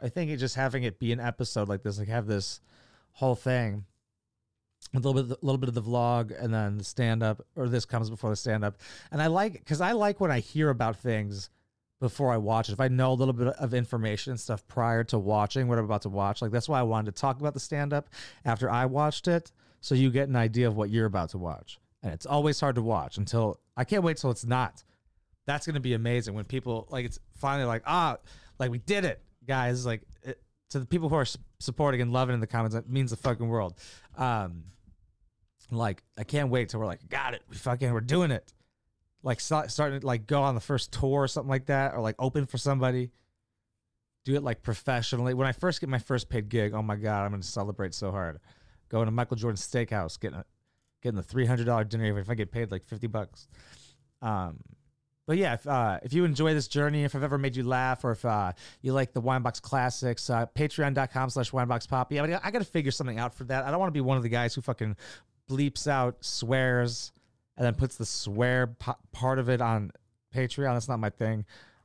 I 0.00 0.08
think 0.08 0.30
it 0.30 0.38
just 0.38 0.54
having 0.54 0.84
it 0.84 0.98
be 0.98 1.12
an 1.12 1.20
episode 1.20 1.68
like 1.68 1.82
this, 1.82 1.98
like 1.98 2.08
have 2.08 2.26
this 2.26 2.60
whole 3.12 3.34
thing, 3.34 3.84
a 4.94 4.98
little 4.98 5.14
bit, 5.14 5.30
a 5.30 5.44
little 5.44 5.58
bit 5.58 5.68
of 5.68 5.74
the 5.74 5.82
vlog, 5.82 6.32
and 6.42 6.52
then 6.52 6.78
the 6.78 6.84
stand 6.84 7.22
up, 7.22 7.44
or 7.56 7.68
this 7.68 7.84
comes 7.84 8.08
before 8.08 8.30
the 8.30 8.36
stand 8.36 8.64
up. 8.64 8.78
And 9.10 9.20
I 9.20 9.26
like 9.26 9.54
because 9.54 9.80
I 9.80 9.92
like 9.92 10.20
when 10.20 10.30
I 10.30 10.40
hear 10.40 10.70
about 10.70 10.96
things 10.96 11.50
before 12.00 12.32
I 12.32 12.36
watch 12.36 12.68
it. 12.68 12.72
If 12.72 12.80
I 12.80 12.88
know 12.88 13.12
a 13.12 13.14
little 13.14 13.34
bit 13.34 13.48
of 13.48 13.74
information 13.74 14.32
and 14.32 14.40
stuff 14.40 14.66
prior 14.66 15.04
to 15.04 15.18
watching 15.18 15.68
what 15.68 15.78
I'm 15.78 15.84
about 15.84 16.02
to 16.02 16.08
watch, 16.08 16.42
like 16.42 16.50
that's 16.50 16.68
why 16.68 16.80
I 16.80 16.84
wanted 16.84 17.14
to 17.14 17.20
talk 17.20 17.40
about 17.40 17.54
the 17.54 17.60
stand 17.60 17.92
up 17.92 18.08
after 18.44 18.68
I 18.70 18.86
watched 18.86 19.28
it, 19.28 19.52
so 19.80 19.94
you 19.94 20.10
get 20.10 20.28
an 20.28 20.36
idea 20.36 20.66
of 20.66 20.76
what 20.76 20.90
you're 20.90 21.06
about 21.06 21.30
to 21.30 21.38
watch. 21.38 21.78
And 22.02 22.12
it's 22.12 22.26
always 22.26 22.58
hard 22.58 22.74
to 22.74 22.82
watch 22.82 23.18
until 23.18 23.60
I 23.76 23.84
can't 23.84 24.02
wait 24.02 24.16
till 24.16 24.30
it's 24.32 24.44
not. 24.44 24.82
That's 25.46 25.66
gonna 25.66 25.80
be 25.80 25.94
amazing 25.94 26.34
when 26.34 26.44
people 26.44 26.88
like 26.90 27.04
it's 27.04 27.18
finally 27.36 27.66
like 27.66 27.82
ah 27.86 28.16
like 28.62 28.70
we 28.70 28.78
did 28.78 29.04
it, 29.04 29.20
guys. 29.46 29.84
Like 29.84 30.02
it, 30.22 30.40
to 30.70 30.78
the 30.78 30.86
people 30.86 31.08
who 31.08 31.16
are 31.16 31.24
su- 31.24 31.38
supporting 31.60 32.00
and 32.00 32.12
loving 32.12 32.34
in 32.34 32.40
the 32.40 32.46
comments, 32.46 32.74
that 32.74 32.88
means 32.88 33.10
the 33.10 33.16
fucking 33.16 33.48
world. 33.48 33.74
Um, 34.16 34.64
like 35.70 36.02
I 36.16 36.24
can't 36.24 36.48
wait 36.48 36.68
till 36.68 36.80
we're 36.80 36.86
like 36.86 37.08
got 37.08 37.34
it, 37.34 37.42
we 37.48 37.56
fucking 37.56 37.92
we're 37.92 38.00
doing 38.00 38.30
it 38.30 38.52
like 39.22 39.40
start, 39.40 39.70
starting 39.70 40.00
to 40.00 40.06
like 40.06 40.26
go 40.26 40.42
on 40.42 40.54
the 40.54 40.60
first 40.60 40.92
tour 40.92 41.22
or 41.22 41.28
something 41.28 41.50
like 41.50 41.66
that, 41.66 41.94
or 41.94 42.00
like 42.00 42.16
open 42.18 42.46
for 42.46 42.58
somebody. 42.58 43.10
Do 44.24 44.34
it 44.34 44.42
like 44.42 44.62
professionally. 44.62 45.34
When 45.34 45.46
I 45.46 45.52
first 45.52 45.80
get 45.80 45.88
my 45.88 45.98
first 45.98 46.28
paid 46.28 46.48
gig, 46.48 46.74
oh 46.74 46.82
my 46.82 46.96
god, 46.96 47.24
I'm 47.24 47.32
gonna 47.32 47.42
celebrate 47.42 47.94
so 47.94 48.10
hard. 48.10 48.38
Going 48.88 49.06
to 49.06 49.10
Michael 49.10 49.36
Jordan 49.36 49.56
Steakhouse, 49.56 50.18
getting 50.18 50.38
a 50.38 50.44
getting 51.02 51.16
the 51.16 51.22
three 51.22 51.46
hundred 51.46 51.66
dollar 51.66 51.84
dinner, 51.84 52.18
if 52.18 52.30
I 52.30 52.34
get 52.34 52.52
paid 52.52 52.70
like 52.70 52.84
fifty 52.84 53.06
bucks. 53.06 53.48
Um, 54.20 54.58
but 55.26 55.36
yeah, 55.36 55.54
if 55.54 55.66
uh, 55.66 56.00
if 56.02 56.12
you 56.12 56.24
enjoy 56.24 56.52
this 56.54 56.68
journey, 56.68 57.04
if 57.04 57.14
I've 57.14 57.22
ever 57.22 57.38
made 57.38 57.54
you 57.54 57.62
laugh, 57.62 58.04
or 58.04 58.12
if 58.12 58.24
uh, 58.24 58.52
you 58.80 58.92
like 58.92 59.12
the 59.12 59.22
Winebox 59.22 59.62
Classics, 59.62 60.28
uh, 60.28 60.46
patreon.com 60.46 61.30
slash 61.30 61.52
wineboxpoppy. 61.52 62.20
I, 62.20 62.26
mean, 62.26 62.40
I 62.42 62.50
got 62.50 62.58
to 62.58 62.64
figure 62.64 62.90
something 62.90 63.18
out 63.18 63.34
for 63.34 63.44
that. 63.44 63.64
I 63.64 63.70
don't 63.70 63.78
want 63.78 63.88
to 63.88 63.92
be 63.92 64.00
one 64.00 64.16
of 64.16 64.24
the 64.24 64.28
guys 64.28 64.54
who 64.54 64.60
fucking 64.62 64.96
bleeps 65.48 65.86
out 65.86 66.16
swears 66.24 67.12
and 67.56 67.64
then 67.64 67.74
puts 67.74 67.96
the 67.96 68.06
swear 68.06 68.74
part 69.12 69.38
of 69.38 69.48
it 69.48 69.60
on 69.60 69.92
Patreon. 70.34 70.74
That's 70.74 70.88
not 70.88 70.98
my 70.98 71.10
thing. 71.10 71.44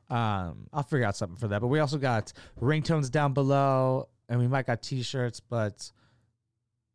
Um, 0.10 0.68
I'll 0.74 0.84
figure 0.84 1.06
out 1.06 1.16
something 1.16 1.38
for 1.38 1.50
that. 1.50 1.62
But 1.62 1.68
we 1.68 1.80
also 1.80 1.98
got 1.98 2.34
ringtones 2.60 3.12
down 3.12 3.34
below, 3.34 4.10
and 4.30 4.40
we 4.40 4.48
might 4.48 4.66
got 4.66 4.82
T-shirts. 4.82 5.42
But 5.42 5.92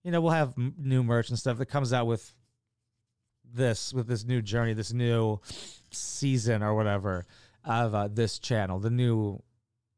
you 0.03 0.11
know, 0.11 0.21
we'll 0.21 0.33
have 0.33 0.55
m- 0.57 0.75
new 0.79 1.05
merch 1.05 1.29
and 1.29 1.39
stuff 1.39 1.59
that 1.59 1.67
comes 1.67 1.93
out 1.93 2.07
with 2.07 2.35
this 3.55 3.93
with 3.93 4.09
this 4.09 4.25
new 4.25 4.43
journey, 4.43 4.73
this 4.73 4.93
new 4.93 5.41
season 5.95 6.63
or 6.63 6.75
whatever 6.75 7.27
of 7.65 7.95
uh, 7.95 8.09
this 8.09 8.39
channel, 8.39 8.79
the 8.79 8.91
new 8.91 9.43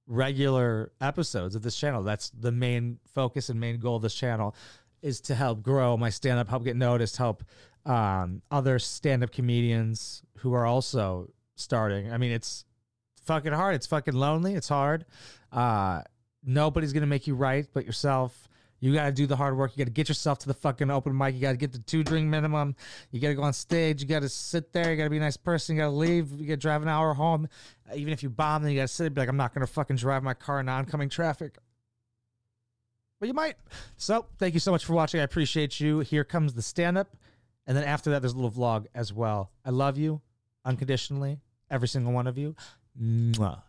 regular 0.06 0.92
episodes 1.00 1.54
of 1.54 1.62
this 1.62 1.76
channel. 1.76 2.02
That's 2.02 2.30
the 2.30 2.52
main 2.52 2.98
focus 3.14 3.48
and 3.48 3.58
main 3.58 3.78
goal 3.78 3.96
of 3.96 4.02
this 4.02 4.14
channel 4.14 4.54
is 5.02 5.20
to 5.22 5.34
help 5.34 5.62
grow 5.62 5.96
my 5.96 6.10
stand 6.10 6.38
up, 6.38 6.48
help 6.48 6.64
get 6.64 6.76
noticed, 6.76 7.16
help 7.16 7.44
um, 7.84 8.42
other 8.50 8.78
stand 8.78 9.22
up 9.22 9.32
comedians 9.32 10.22
who 10.38 10.54
are 10.54 10.66
also 10.66 11.30
starting. 11.56 12.12
I 12.12 12.18
mean, 12.18 12.32
it's 12.32 12.64
fucking 13.24 13.52
hard. 13.52 13.74
It's 13.74 13.86
fucking 13.86 14.14
lonely. 14.14 14.54
It's 14.54 14.68
hard. 14.68 15.04
Uh, 15.52 16.02
nobody's 16.42 16.92
going 16.92 17.02
to 17.02 17.06
make 17.06 17.26
you 17.26 17.34
right 17.34 17.66
but 17.72 17.84
yourself. 17.84 18.48
You 18.84 18.92
got 18.92 19.06
to 19.06 19.12
do 19.12 19.26
the 19.26 19.34
hard 19.34 19.56
work. 19.56 19.72
You 19.74 19.78
got 19.78 19.86
to 19.86 19.94
get 19.94 20.10
yourself 20.10 20.40
to 20.40 20.46
the 20.46 20.52
fucking 20.52 20.90
open 20.90 21.16
mic. 21.16 21.34
You 21.34 21.40
got 21.40 21.52
to 21.52 21.56
get 21.56 21.72
the 21.72 21.78
two 21.78 22.04
drink 22.04 22.28
minimum. 22.28 22.76
You 23.12 23.18
got 23.18 23.28
to 23.28 23.34
go 23.34 23.42
on 23.42 23.54
stage. 23.54 24.02
You 24.02 24.06
got 24.06 24.20
to 24.20 24.28
sit 24.28 24.74
there. 24.74 24.90
You 24.90 24.98
got 24.98 25.04
to 25.04 25.10
be 25.10 25.16
a 25.16 25.20
nice 25.20 25.38
person. 25.38 25.74
You 25.74 25.80
got 25.80 25.86
to 25.88 25.92
leave. 25.92 26.30
You 26.32 26.46
got 26.46 26.52
to 26.52 26.58
drive 26.58 26.82
an 26.82 26.88
hour 26.88 27.14
home. 27.14 27.48
Even 27.94 28.12
if 28.12 28.22
you 28.22 28.28
bomb, 28.28 28.62
then 28.62 28.72
you 28.72 28.78
got 28.78 28.88
to 28.88 28.94
sit 28.94 29.04
there. 29.04 29.10
Be 29.10 29.20
like, 29.22 29.30
I'm 29.30 29.38
not 29.38 29.54
going 29.54 29.66
to 29.66 29.72
fucking 29.72 29.96
drive 29.96 30.22
my 30.22 30.34
car 30.34 30.60
in 30.60 30.68
oncoming 30.68 31.08
traffic. 31.08 31.56
But 33.20 33.28
you 33.28 33.32
might. 33.32 33.54
So 33.96 34.26
thank 34.38 34.52
you 34.52 34.60
so 34.60 34.70
much 34.70 34.84
for 34.84 34.92
watching. 34.92 35.18
I 35.18 35.24
appreciate 35.24 35.80
you. 35.80 36.00
Here 36.00 36.22
comes 36.22 36.52
the 36.52 36.60
stand 36.60 36.98
up. 36.98 37.16
And 37.66 37.74
then 37.74 37.84
after 37.84 38.10
that, 38.10 38.20
there's 38.20 38.34
a 38.34 38.36
little 38.36 38.50
vlog 38.50 38.84
as 38.94 39.14
well. 39.14 39.50
I 39.64 39.70
love 39.70 39.96
you 39.96 40.20
unconditionally, 40.62 41.38
every 41.70 41.88
single 41.88 42.12
one 42.12 42.26
of 42.26 42.36
you. 42.36 42.54
Mwah. 43.00 43.62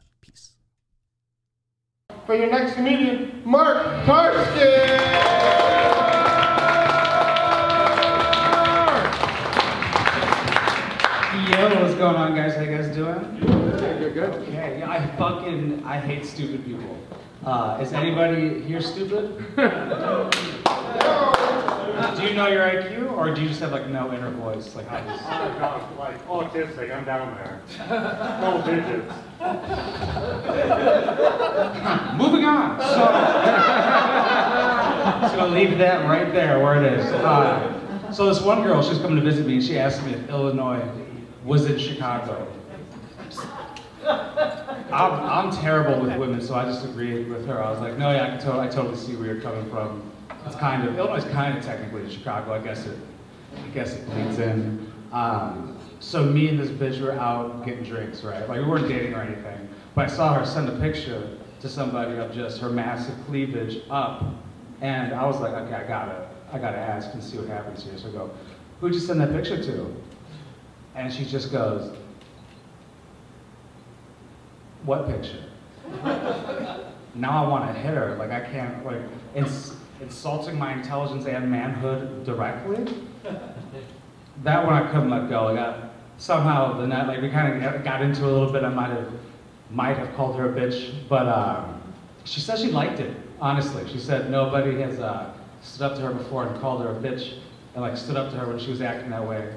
Peace. 2.25 2.27
For 2.27 2.35
your 2.35 2.49
next 2.49 2.73
comedian, 2.75 3.41
Mark 3.45 3.85
Karski. 4.05 4.59
Yo, 11.51 11.81
what's 11.81 11.95
going 11.95 12.15
on, 12.15 12.35
guys? 12.35 12.55
How 12.55 12.61
you 12.61 12.77
guys 12.77 12.95
doing? 12.95 13.37
You're 13.99 14.11
good. 14.11 14.33
Okay, 14.41 14.79
yeah, 14.79 14.89
I 14.89 15.15
fucking 15.17 15.83
I 15.85 15.99
hate 15.99 16.25
stupid 16.25 16.65
people. 16.65 16.97
Uh, 17.45 17.77
is 17.81 17.93
anybody 17.93 18.61
here 18.61 18.81
stupid? 18.81 19.45
do 22.13 22.23
you 22.23 22.33
know 22.33 22.47
your 22.47 22.63
IQ, 22.63 23.11
or 23.13 23.33
do 23.33 23.41
you 23.41 23.47
just 23.47 23.59
have 23.61 23.71
like 23.71 23.87
no 23.89 24.11
inner 24.13 24.29
voice? 24.31 24.75
Like 24.75 24.87
how 24.87 24.99
does? 25.01 25.97
like 25.97 26.27
autistic, 26.27 26.95
I'm 26.95 27.05
down 27.05 27.35
there. 27.35 27.61
Double 27.87 28.61
digits. 28.63 29.13
Moving 32.17 32.45
on. 32.45 32.79
So, 32.79 32.85
just 35.21 35.35
gonna 35.35 35.53
leave 35.53 35.77
that 35.77 36.05
right 36.07 36.31
there 36.33 36.59
where 36.59 36.83
it 36.83 36.93
is. 36.93 37.05
Uh, 37.05 38.11
so 38.11 38.25
this 38.27 38.41
one 38.41 38.63
girl, 38.63 38.81
she's 38.81 38.99
coming 38.99 39.17
to 39.17 39.23
visit 39.23 39.45
me, 39.45 39.55
and 39.55 39.63
she 39.63 39.77
asked 39.77 40.03
me 40.05 40.13
if 40.13 40.29
Illinois 40.29 40.81
was 41.43 41.65
in 41.65 41.77
Chicago. 41.77 42.47
I'm, 44.07 44.83
I'm 44.91 45.51
terrible 45.51 45.99
with 46.01 46.15
women, 46.17 46.39
so 46.41 46.55
I 46.55 46.65
just 46.65 46.85
agreed 46.85 47.27
with 47.27 47.45
her. 47.47 47.61
I 47.61 47.71
was 47.71 47.79
like, 47.81 47.97
no, 47.97 48.11
yeah, 48.11 48.23
I, 48.25 48.27
can 48.27 48.39
to- 48.39 48.59
I 48.59 48.67
totally 48.67 48.95
see 48.95 49.15
where 49.15 49.25
you're 49.25 49.41
coming 49.41 49.67
from. 49.69 50.01
It's 50.45 50.55
kind 50.55 50.87
of 50.87 50.97
Illinois 50.97 51.17
is 51.17 51.25
kind 51.25 51.57
of 51.57 51.63
technically 51.63 52.09
Chicago. 52.09 52.53
I 52.53 52.59
guess 52.59 52.85
it, 52.85 52.97
I 53.57 53.67
guess 53.69 53.93
it 53.93 54.05
bleeds 54.09 54.39
in. 54.39 54.91
Um, 55.11 55.77
so 55.99 56.23
me 56.23 56.49
and 56.49 56.59
this 56.59 56.69
bitch 56.69 57.01
were 57.01 57.13
out 57.13 57.65
getting 57.65 57.83
drinks, 57.83 58.23
right? 58.23 58.47
Like 58.47 58.59
we 58.59 58.65
weren't 58.67 58.87
dating 58.87 59.13
or 59.13 59.21
anything, 59.21 59.69
but 59.95 60.05
I 60.05 60.07
saw 60.07 60.33
her 60.33 60.45
send 60.45 60.69
a 60.69 60.79
picture 60.79 61.37
to 61.61 61.69
somebody 61.69 62.17
of 62.17 62.33
just 62.33 62.59
her 62.59 62.69
massive 62.69 63.15
cleavage 63.25 63.81
up, 63.89 64.23
and 64.81 65.13
I 65.13 65.25
was 65.25 65.39
like, 65.39 65.53
okay, 65.53 65.73
I 65.73 65.87
gotta, 65.87 66.27
I 66.51 66.59
gotta 66.59 66.77
ask 66.77 67.13
and 67.13 67.23
see 67.23 67.37
what 67.37 67.47
happens 67.47 67.83
here. 67.83 67.97
So 67.97 68.09
I 68.09 68.11
go, 68.11 68.31
who'd 68.79 68.93
you 68.93 68.99
send 68.99 69.21
that 69.21 69.31
picture 69.31 69.61
to? 69.63 69.95
And 70.95 71.11
she 71.11 71.25
just 71.25 71.51
goes, 71.51 71.95
what 74.83 75.07
picture? 75.07 75.43
now 77.15 77.45
I 77.45 77.47
want 77.47 77.73
to 77.73 77.79
hit 77.79 77.93
her. 77.93 78.15
Like 78.17 78.31
I 78.31 78.41
can't 78.41 78.85
like 78.85 79.01
ins- 79.33 79.75
insulting 80.01 80.57
my 80.57 80.73
intelligence 80.73 81.25
and 81.25 81.49
manhood 81.49 82.25
directly. 82.25 82.85
That 84.43 84.65
one 84.65 84.73
I 84.73 84.91
couldn't 84.91 85.09
let 85.09 85.29
go. 85.29 85.55
I, 85.57 85.89
somehow 86.17 86.77
the 86.77 86.87
night 86.87 87.07
like 87.07 87.21
we 87.21 87.29
kind 87.29 87.63
of 87.63 87.83
got 87.83 88.01
into 88.01 88.25
a 88.25 88.31
little 88.31 88.51
bit. 88.51 88.63
I 88.63 88.69
might 88.69 88.89
have 88.89 89.11
might 89.71 89.97
have 89.97 90.13
called 90.15 90.35
her 90.37 90.49
a 90.49 90.53
bitch, 90.53 90.93
but 91.09 91.27
um, 91.27 91.81
she 92.23 92.39
said 92.39 92.59
she 92.59 92.71
liked 92.71 92.99
it. 92.99 93.15
Honestly, 93.39 93.87
she 93.91 93.99
said 93.99 94.29
nobody 94.29 94.79
has 94.81 94.99
uh, 94.99 95.33
stood 95.61 95.91
up 95.91 95.95
to 95.95 96.01
her 96.01 96.13
before 96.13 96.45
and 96.47 96.59
called 96.61 96.81
her 96.81 96.91
a 96.91 96.95
bitch, 96.95 97.39
and 97.73 97.81
like 97.81 97.97
stood 97.97 98.15
up 98.15 98.31
to 98.31 98.37
her 98.37 98.47
when 98.47 98.59
she 98.59 98.69
was 98.69 98.81
acting 98.81 99.09
that 99.09 99.25
way. 99.25 99.53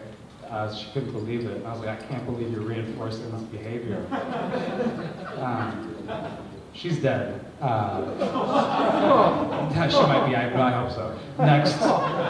Uh, 0.48 0.74
she 0.74 0.90
couldn't 0.92 1.12
believe 1.12 1.44
it. 1.44 1.58
And 1.58 1.66
I 1.66 1.72
was 1.72 1.80
like, 1.80 2.02
I 2.02 2.06
can't 2.06 2.24
believe 2.24 2.50
you're 2.50 2.62
reinforcing 2.62 3.30
this 3.32 3.42
behavior. 3.42 4.04
Um, 5.38 6.47
she's 6.78 6.98
dead. 6.98 7.44
Uh, 7.60 8.04
she 9.88 9.96
might 10.02 10.26
be. 10.28 10.36
I, 10.36 10.68
I 10.68 10.70
hope 10.70 10.92
so. 10.92 11.18
Next, 11.38 11.80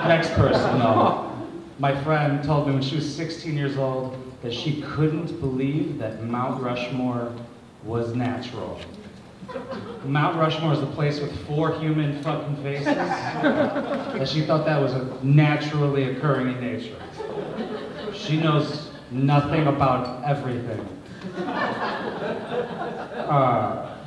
next 0.09 0.33
person. 0.35 0.79
My 1.79 1.95
friend 2.03 2.43
told 2.43 2.67
me 2.67 2.73
when 2.73 2.83
she 2.83 2.97
was 2.97 3.15
16 3.15 3.57
years 3.57 3.77
old 3.77 4.17
that 4.43 4.53
she 4.53 4.83
couldn't 4.83 5.39
believe 5.41 5.99
that 5.99 6.25
Mount 6.25 6.61
Rushmore 6.63 7.33
was 7.85 8.15
natural. 8.15 8.81
Mount 10.05 10.37
Rushmore 10.37 10.73
is 10.73 10.81
the 10.81 10.87
place 10.87 11.21
with 11.21 11.47
four 11.47 11.79
human 11.79 12.23
fucking 12.23 12.57
faces. 12.63 12.87
that 12.87 14.29
she 14.29 14.43
thought 14.43 14.67
that 14.67 14.81
was 14.81 14.93
a 14.93 15.19
naturally 15.23 16.17
occurring 16.17 16.49
in 16.49 16.61
nature. 16.61 16.97
She 18.13 18.39
knows 18.41 18.91
nothing 19.11 19.67
about 19.69 20.25
everything. 20.25 20.87
Uh, 23.29 23.98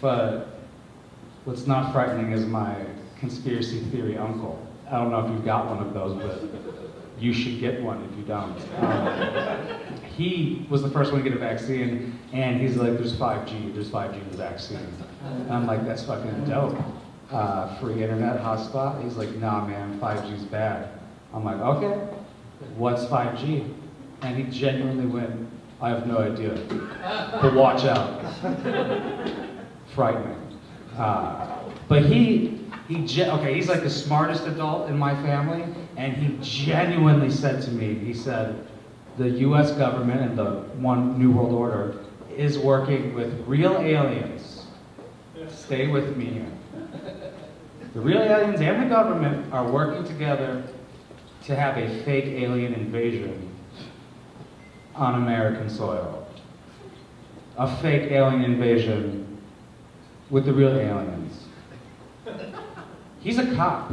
but 0.00 0.48
what's 1.44 1.66
not 1.66 1.92
frightening 1.92 2.32
is 2.32 2.44
my 2.46 2.74
conspiracy 3.18 3.80
theory 3.90 4.16
uncle. 4.18 4.60
I 4.88 4.98
don't 4.98 5.10
know 5.10 5.24
if 5.24 5.30
you've 5.30 5.44
got 5.44 5.66
one 5.66 5.78
of 5.78 5.94
those, 5.94 6.14
but 6.14 6.42
you 7.18 7.32
should 7.32 7.60
get 7.60 7.82
one 7.82 8.04
if 8.10 8.16
you 8.18 8.24
don't. 8.24 8.56
Um, 8.78 9.78
he 10.16 10.66
was 10.70 10.82
the 10.82 10.90
first 10.90 11.12
one 11.12 11.22
to 11.22 11.28
get 11.28 11.36
a 11.36 11.40
vaccine, 11.40 12.18
and 12.32 12.60
he's 12.60 12.76
like, 12.76 12.92
there's 12.94 13.14
5G, 13.14 13.74
there's 13.74 13.90
5G 13.90 14.20
in 14.20 14.30
the 14.30 14.36
vaccine. 14.36 14.86
And 15.24 15.50
I'm 15.50 15.66
like, 15.66 15.84
that's 15.86 16.02
fucking 16.04 16.44
dope. 16.44 16.76
Uh, 17.30 17.74
free 17.80 18.02
internet 18.02 18.40
hotspot? 18.40 19.02
He's 19.02 19.16
like, 19.16 19.30
nah, 19.36 19.66
man, 19.66 19.98
5G's 19.98 20.44
bad. 20.44 20.90
I'm 21.34 21.44
like, 21.44 21.58
okay, 21.58 21.94
what's 22.76 23.04
5G? 23.06 23.72
And 24.22 24.36
he 24.36 24.44
genuinely 24.44 25.06
went, 25.06 25.48
I 25.80 25.90
have 25.90 26.06
no 26.06 26.18
idea, 26.18 26.54
but 27.40 27.52
watch 27.54 27.84
out. 27.84 28.22
Frightening. 29.96 30.36
Uh, 30.98 31.58
but 31.88 32.04
he, 32.04 32.60
he, 32.86 33.22
okay, 33.22 33.54
he's 33.54 33.66
like 33.66 33.82
the 33.82 33.88
smartest 33.88 34.46
adult 34.46 34.90
in 34.90 34.98
my 34.98 35.14
family, 35.22 35.64
and 35.96 36.12
he 36.14 36.36
genuinely 36.42 37.30
said 37.30 37.62
to 37.62 37.70
me, 37.70 37.94
he 37.94 38.12
said, 38.12 38.66
the 39.16 39.30
US 39.30 39.72
government 39.72 40.20
and 40.20 40.38
the 40.38 40.60
one 40.76 41.18
New 41.18 41.30
World 41.30 41.52
Order 41.52 42.04
is 42.36 42.58
working 42.58 43.14
with 43.14 43.42
real 43.46 43.78
aliens. 43.78 44.66
Stay 45.48 45.86
with 45.86 46.14
me 46.14 46.26
here. 46.26 46.52
The 47.94 48.00
real 48.00 48.20
aliens 48.20 48.60
and 48.60 48.82
the 48.82 48.94
government 48.94 49.50
are 49.50 49.66
working 49.66 50.04
together 50.04 50.62
to 51.44 51.56
have 51.56 51.78
a 51.78 52.02
fake 52.02 52.26
alien 52.26 52.74
invasion 52.74 53.50
on 54.94 55.22
American 55.22 55.70
soil. 55.70 56.28
A 57.56 57.74
fake 57.78 58.10
alien 58.10 58.44
invasion 58.44 59.25
with 60.30 60.44
the 60.44 60.52
real 60.52 60.76
aliens. 60.76 61.44
He's 63.20 63.38
a 63.38 63.54
cop. 63.54 63.92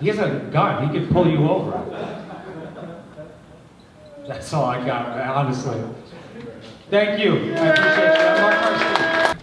He 0.00 0.08
has 0.08 0.18
a 0.18 0.48
gun. 0.52 0.88
He 0.88 0.98
could 0.98 1.10
pull 1.10 1.28
you 1.28 1.48
over. 1.48 1.72
That's 4.26 4.52
all 4.52 4.64
I 4.64 4.84
got, 4.84 5.18
honestly. 5.20 5.82
Thank 6.90 7.20
you. 7.20 7.54
I 7.54 7.66
appreciate 7.66 9.34
you. 9.34 9.40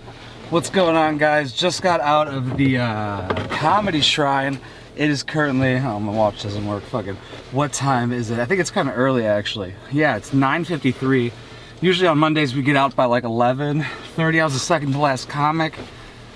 What's 0.50 0.69
going 0.69 0.95
on, 0.95 1.17
guys? 1.17 1.52
Just 1.52 1.82
got 1.82 2.00
out 2.00 2.28
of 2.30 2.56
the 2.56 2.78
uh, 2.78 3.47
comedy 3.50 4.00
shrine. 4.02 4.60
It 4.95 5.10
is 5.10 5.21
currently, 5.21 5.76
oh, 5.76 6.00
my 6.00 6.12
watch 6.12 6.41
doesn't 6.41 6.65
work. 6.65 6.84
Fucking, 6.84 7.17
what 7.52 7.73
time 7.73 8.13
is 8.13 8.32
it? 8.32 8.39
I 8.39 8.45
think 8.45 8.62
it's 8.62 8.71
kind 8.71 8.88
of 8.88 8.97
early, 8.97 9.26
actually. 9.26 9.76
Yeah, 9.91 10.15
it's 10.15 10.32
9:53. 10.32 11.32
Usually 11.80 12.08
on 12.08 12.18
Mondays 12.18 12.56
we 12.56 12.63
get 12.63 12.76
out 12.76 12.96
by 12.96 13.06
like 13.06 13.24
11:30. 13.24 14.42
I 14.42 14.44
was 14.44 14.54
the 14.54 14.60
second 14.60 14.94
to 14.94 14.98
last 14.98 15.30
comic. 15.30 15.78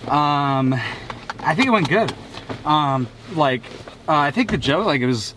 Um, 0.08 0.74
I 1.40 1.56
think 1.56 1.68
it 1.68 1.72
went 1.72 1.90
good. 1.90 2.14
Um, 2.64 3.08
like, 3.34 3.64
uh, 4.08 4.18
I 4.18 4.30
think 4.30 4.52
the 4.52 4.58
joke, 4.60 4.86
like, 4.86 5.02
it 5.02 5.08
was, 5.08 5.34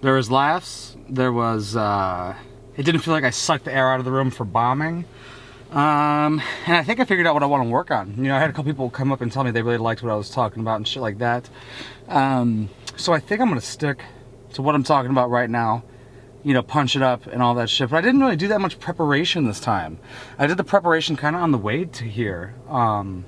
there 0.00 0.14
was 0.14 0.28
laughs. 0.28 0.96
There 1.08 1.32
was, 1.32 1.76
uh, 1.76 2.34
it 2.76 2.82
didn't 2.82 3.02
feel 3.02 3.14
like 3.14 3.22
I 3.22 3.30
sucked 3.30 3.64
the 3.64 3.72
air 3.72 3.92
out 3.92 4.00
of 4.00 4.04
the 4.04 4.10
room 4.10 4.32
for 4.32 4.44
bombing. 4.44 5.04
Um, 5.70 6.42
and 6.66 6.76
I 6.76 6.82
think 6.82 6.98
I 6.98 7.04
figured 7.04 7.26
out 7.26 7.34
what 7.34 7.44
I 7.44 7.46
want 7.46 7.62
to 7.62 7.70
work 7.70 7.92
on. 7.92 8.16
You 8.16 8.24
know, 8.24 8.34
I 8.34 8.40
had 8.40 8.50
a 8.50 8.52
couple 8.52 8.72
people 8.72 8.90
come 8.90 9.12
up 9.12 9.20
and 9.20 9.30
tell 9.30 9.44
me 9.44 9.52
they 9.52 9.62
really 9.62 9.78
liked 9.78 10.02
what 10.02 10.10
I 10.10 10.16
was 10.16 10.30
talking 10.30 10.60
about 10.60 10.76
and 10.76 10.88
shit 10.88 11.00
like 11.00 11.18
that. 11.18 11.48
Um, 12.08 12.68
so 12.96 13.12
I 13.12 13.20
think 13.20 13.40
I'm 13.40 13.48
going 13.48 13.60
to 13.60 13.66
stick 13.66 14.02
to 14.54 14.62
what 14.62 14.74
I'm 14.74 14.82
talking 14.82 15.12
about 15.12 15.30
right 15.30 15.48
now. 15.48 15.84
You 16.44 16.54
know, 16.54 16.62
punch 16.62 16.96
it 16.96 17.02
up 17.02 17.26
and 17.26 17.40
all 17.40 17.54
that 17.54 17.70
shit. 17.70 17.90
But 17.90 17.96
I 17.96 18.00
didn't 18.00 18.20
really 18.20 18.36
do 18.36 18.48
that 18.48 18.60
much 18.60 18.80
preparation 18.80 19.46
this 19.46 19.60
time. 19.60 19.98
I 20.38 20.46
did 20.46 20.56
the 20.56 20.64
preparation 20.64 21.16
kind 21.16 21.36
of 21.36 21.42
on 21.42 21.52
the 21.52 21.58
way 21.58 21.84
to 21.84 22.04
here. 22.04 22.54
Um, 22.68 23.24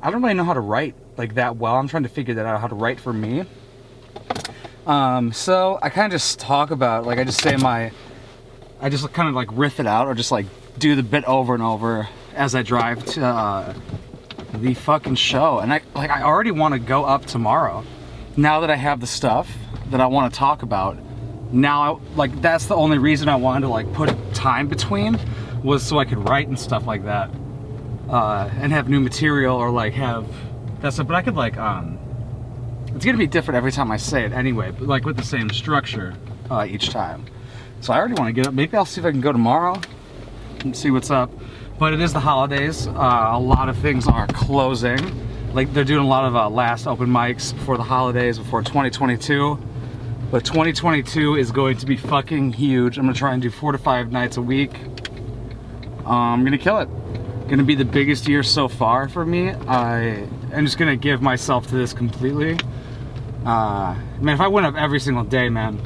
I 0.00 0.10
don't 0.10 0.22
really 0.22 0.34
know 0.34 0.44
how 0.44 0.54
to 0.54 0.60
write 0.60 0.94
like 1.16 1.34
that 1.34 1.56
well. 1.56 1.76
I'm 1.76 1.88
trying 1.88 2.04
to 2.04 2.08
figure 2.08 2.34
that 2.34 2.46
out, 2.46 2.60
how 2.60 2.68
to 2.68 2.74
write 2.74 3.00
for 3.00 3.12
me. 3.12 3.44
Um, 4.86 5.32
so 5.32 5.78
I 5.82 5.90
kind 5.90 6.06
of 6.06 6.12
just 6.12 6.38
talk 6.38 6.70
about, 6.70 7.06
like 7.06 7.18
I 7.18 7.24
just 7.24 7.40
say 7.40 7.56
my, 7.56 7.92
I 8.80 8.88
just 8.88 9.12
kind 9.12 9.28
of 9.28 9.34
like 9.34 9.48
riff 9.52 9.78
it 9.78 9.86
out 9.86 10.08
or 10.08 10.14
just 10.14 10.32
like 10.32 10.46
do 10.78 10.96
the 10.96 11.02
bit 11.02 11.24
over 11.24 11.54
and 11.54 11.62
over 11.62 12.08
as 12.34 12.54
I 12.54 12.62
drive 12.62 13.04
to 13.06 13.24
uh, 13.24 13.74
the 14.54 14.74
fucking 14.74 15.14
show. 15.16 15.58
And 15.58 15.72
I 15.72 15.82
like 15.94 16.10
I 16.10 16.22
already 16.22 16.50
want 16.50 16.74
to 16.74 16.80
go 16.80 17.04
up 17.04 17.26
tomorrow. 17.26 17.84
Now 18.36 18.60
that 18.60 18.70
I 18.70 18.76
have 18.76 19.00
the 19.00 19.06
stuff 19.06 19.52
that 19.90 20.00
I 20.00 20.06
want 20.06 20.32
to 20.32 20.38
talk 20.38 20.62
about, 20.62 20.96
now 21.52 21.96
I, 21.96 22.14
like 22.16 22.40
that's 22.40 22.66
the 22.66 22.74
only 22.74 22.98
reason 22.98 23.28
I 23.28 23.36
wanted 23.36 23.62
to 23.62 23.68
like 23.68 23.92
put 23.92 24.10
time 24.34 24.68
between 24.68 25.18
was 25.62 25.82
so 25.82 25.98
I 25.98 26.04
could 26.04 26.28
write 26.28 26.48
and 26.48 26.58
stuff 26.58 26.86
like 26.86 27.04
that. 27.04 27.30
Uh, 28.08 28.50
and 28.58 28.72
have 28.72 28.88
new 28.88 29.00
material 29.00 29.56
or 29.56 29.70
like 29.70 29.92
have 29.94 30.26
that's 30.80 30.98
but 30.98 31.14
I 31.14 31.22
could 31.22 31.36
like 31.36 31.56
um 31.56 31.98
it's 32.94 33.04
gonna 33.04 33.18
be 33.18 33.26
different 33.26 33.56
every 33.56 33.72
time 33.72 33.90
I 33.90 33.96
say 33.96 34.24
it 34.24 34.32
anyway, 34.32 34.70
but 34.70 34.88
like 34.88 35.04
with 35.04 35.16
the 35.16 35.24
same 35.24 35.50
structure 35.50 36.14
uh, 36.50 36.66
each 36.68 36.90
time. 36.90 37.24
So 37.80 37.92
I 37.92 37.98
already 37.98 38.14
want 38.14 38.28
to 38.28 38.32
get 38.32 38.46
up. 38.46 38.54
Maybe 38.54 38.76
I'll 38.76 38.84
see 38.84 39.00
if 39.00 39.06
I 39.06 39.10
can 39.10 39.20
go 39.20 39.32
tomorrow 39.32 39.80
and 40.60 40.76
see 40.76 40.90
what's 40.90 41.10
up. 41.10 41.30
But 41.78 41.94
it 41.94 42.00
is 42.00 42.12
the 42.12 42.20
holidays. 42.20 42.86
Uh, 42.86 43.30
a 43.32 43.40
lot 43.40 43.68
of 43.68 43.76
things 43.78 44.06
are 44.06 44.26
closing. 44.28 44.98
Like 45.52 45.72
they're 45.72 45.84
doing 45.84 46.04
a 46.04 46.08
lot 46.08 46.24
of 46.26 46.36
uh, 46.36 46.48
last 46.48 46.86
open 46.86 47.08
mics 47.08 47.52
before 47.54 47.76
the 47.76 47.82
holidays, 47.82 48.38
before 48.38 48.62
2022. 48.62 49.58
But 50.32 50.46
2022 50.46 51.34
is 51.34 51.52
going 51.52 51.76
to 51.76 51.84
be 51.84 51.94
fucking 51.94 52.54
huge. 52.54 52.96
I'm 52.96 53.04
gonna 53.04 53.14
try 53.14 53.34
and 53.34 53.42
do 53.42 53.50
four 53.50 53.70
to 53.70 53.76
five 53.76 54.10
nights 54.10 54.38
a 54.38 54.40
week. 54.40 54.72
Um, 56.06 56.06
I'm 56.06 56.42
gonna 56.42 56.56
kill 56.56 56.78
it. 56.78 56.88
Gonna 57.48 57.64
be 57.64 57.74
the 57.74 57.84
biggest 57.84 58.26
year 58.26 58.42
so 58.42 58.66
far 58.66 59.10
for 59.10 59.26
me. 59.26 59.50
I 59.50 60.26
am 60.54 60.64
just 60.64 60.78
gonna 60.78 60.96
give 60.96 61.20
myself 61.20 61.66
to 61.66 61.74
this 61.74 61.92
completely. 61.92 62.58
Uh, 63.44 63.94
man, 64.22 64.34
if 64.34 64.40
I 64.40 64.48
went 64.48 64.64
up 64.64 64.74
every 64.74 65.00
single 65.00 65.22
day, 65.22 65.50
man, 65.50 65.78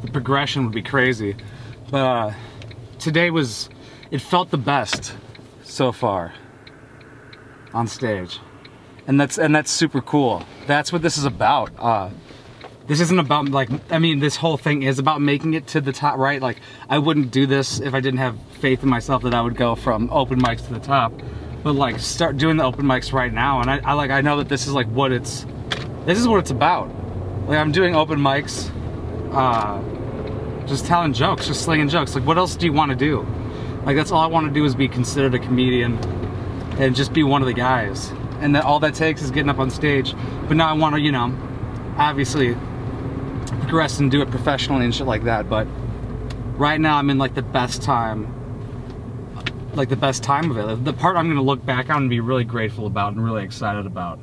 the 0.00 0.10
progression 0.10 0.64
would 0.64 0.72
be 0.72 0.80
crazy. 0.80 1.36
But 1.90 1.98
uh, 1.98 2.32
today 2.98 3.30
was, 3.30 3.68
it 4.10 4.22
felt 4.22 4.48
the 4.48 4.56
best 4.56 5.14
so 5.62 5.92
far 5.92 6.32
on 7.74 7.86
stage, 7.86 8.40
and 9.06 9.20
that's 9.20 9.36
and 9.36 9.54
that's 9.54 9.70
super 9.70 10.00
cool. 10.00 10.42
That's 10.66 10.90
what 10.90 11.02
this 11.02 11.18
is 11.18 11.26
about. 11.26 11.70
Uh, 11.78 12.08
this 12.88 13.00
isn't 13.00 13.18
about 13.18 13.50
like 13.50 13.68
I 13.90 13.98
mean 13.98 14.18
this 14.18 14.34
whole 14.34 14.56
thing 14.56 14.82
is 14.82 14.98
about 14.98 15.20
making 15.20 15.54
it 15.54 15.66
to 15.68 15.80
the 15.80 15.92
top, 15.92 16.16
right? 16.16 16.40
Like 16.40 16.56
I 16.88 16.98
wouldn't 16.98 17.30
do 17.30 17.46
this 17.46 17.80
if 17.80 17.92
I 17.94 18.00
didn't 18.00 18.18
have 18.18 18.36
faith 18.60 18.82
in 18.82 18.88
myself 18.88 19.22
that 19.22 19.34
I 19.34 19.42
would 19.42 19.56
go 19.56 19.74
from 19.74 20.10
open 20.10 20.40
mics 20.40 20.66
to 20.66 20.72
the 20.72 20.80
top. 20.80 21.12
But 21.62 21.74
like 21.74 22.00
start 22.00 22.38
doing 22.38 22.56
the 22.56 22.64
open 22.64 22.86
mics 22.86 23.12
right 23.12 23.32
now, 23.32 23.60
and 23.60 23.70
I, 23.70 23.80
I 23.84 23.92
like 23.92 24.10
I 24.10 24.22
know 24.22 24.38
that 24.38 24.48
this 24.48 24.66
is 24.66 24.72
like 24.72 24.86
what 24.88 25.12
it's 25.12 25.46
this 26.06 26.18
is 26.18 26.26
what 26.26 26.38
it's 26.38 26.50
about. 26.50 26.88
Like 27.46 27.58
I'm 27.58 27.72
doing 27.72 27.94
open 27.94 28.18
mics, 28.18 28.70
uh, 29.34 30.66
just 30.66 30.86
telling 30.86 31.12
jokes, 31.12 31.46
just 31.46 31.62
slinging 31.62 31.90
jokes. 31.90 32.14
Like 32.14 32.24
what 32.24 32.38
else 32.38 32.56
do 32.56 32.64
you 32.64 32.72
want 32.72 32.90
to 32.90 32.96
do? 32.96 33.20
Like 33.84 33.96
that's 33.96 34.12
all 34.12 34.20
I 34.20 34.26
want 34.26 34.46
to 34.48 34.52
do 34.52 34.64
is 34.64 34.74
be 34.74 34.88
considered 34.88 35.34
a 35.34 35.38
comedian 35.38 35.98
and 36.78 36.96
just 36.96 37.12
be 37.12 37.22
one 37.22 37.42
of 37.42 37.46
the 37.46 37.54
guys. 37.54 38.10
And 38.40 38.54
that 38.54 38.64
all 38.64 38.80
that 38.80 38.94
takes 38.94 39.20
is 39.20 39.30
getting 39.30 39.50
up 39.50 39.58
on 39.58 39.68
stage. 39.68 40.14
But 40.46 40.56
now 40.56 40.70
I 40.70 40.72
want 40.72 40.94
to, 40.94 41.00
you 41.00 41.12
know, 41.12 41.36
obviously 41.98 42.56
progress 43.68 43.98
and 43.98 44.10
do 44.10 44.22
it 44.22 44.30
professionally 44.30 44.82
and 44.82 44.94
shit 44.94 45.06
like 45.06 45.24
that. 45.24 45.46
But 45.46 45.66
right 46.56 46.80
now 46.80 46.96
I'm 46.96 47.10
in 47.10 47.18
like 47.18 47.34
the 47.34 47.42
best 47.42 47.82
time, 47.82 48.26
like 49.74 49.90
the 49.90 49.96
best 49.96 50.22
time 50.22 50.50
of 50.50 50.56
it. 50.56 50.84
The 50.86 50.94
part 50.94 51.16
I'm 51.16 51.28
gonna 51.28 51.42
look 51.42 51.62
back 51.66 51.90
on 51.90 51.98
and 51.98 52.10
be 52.10 52.20
really 52.20 52.44
grateful 52.44 52.86
about 52.86 53.12
and 53.12 53.22
really 53.22 53.44
excited 53.44 53.84
about 53.84 54.20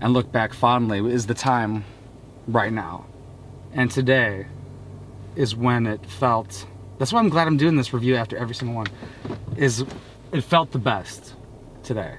and 0.00 0.12
look 0.12 0.32
back 0.32 0.52
fondly 0.52 0.98
is 1.08 1.28
the 1.28 1.34
time 1.34 1.84
right 2.48 2.72
now. 2.72 3.06
And 3.74 3.92
today 3.92 4.46
is 5.36 5.54
when 5.54 5.86
it 5.86 6.04
felt 6.04 6.66
that's 6.98 7.12
why 7.12 7.20
I'm 7.20 7.28
glad 7.28 7.46
I'm 7.46 7.58
doing 7.58 7.76
this 7.76 7.94
review 7.94 8.16
after 8.16 8.36
every 8.36 8.56
single 8.56 8.74
one. 8.74 8.88
Is 9.56 9.84
it 10.32 10.40
felt 10.40 10.72
the 10.72 10.80
best 10.80 11.36
today. 11.84 12.16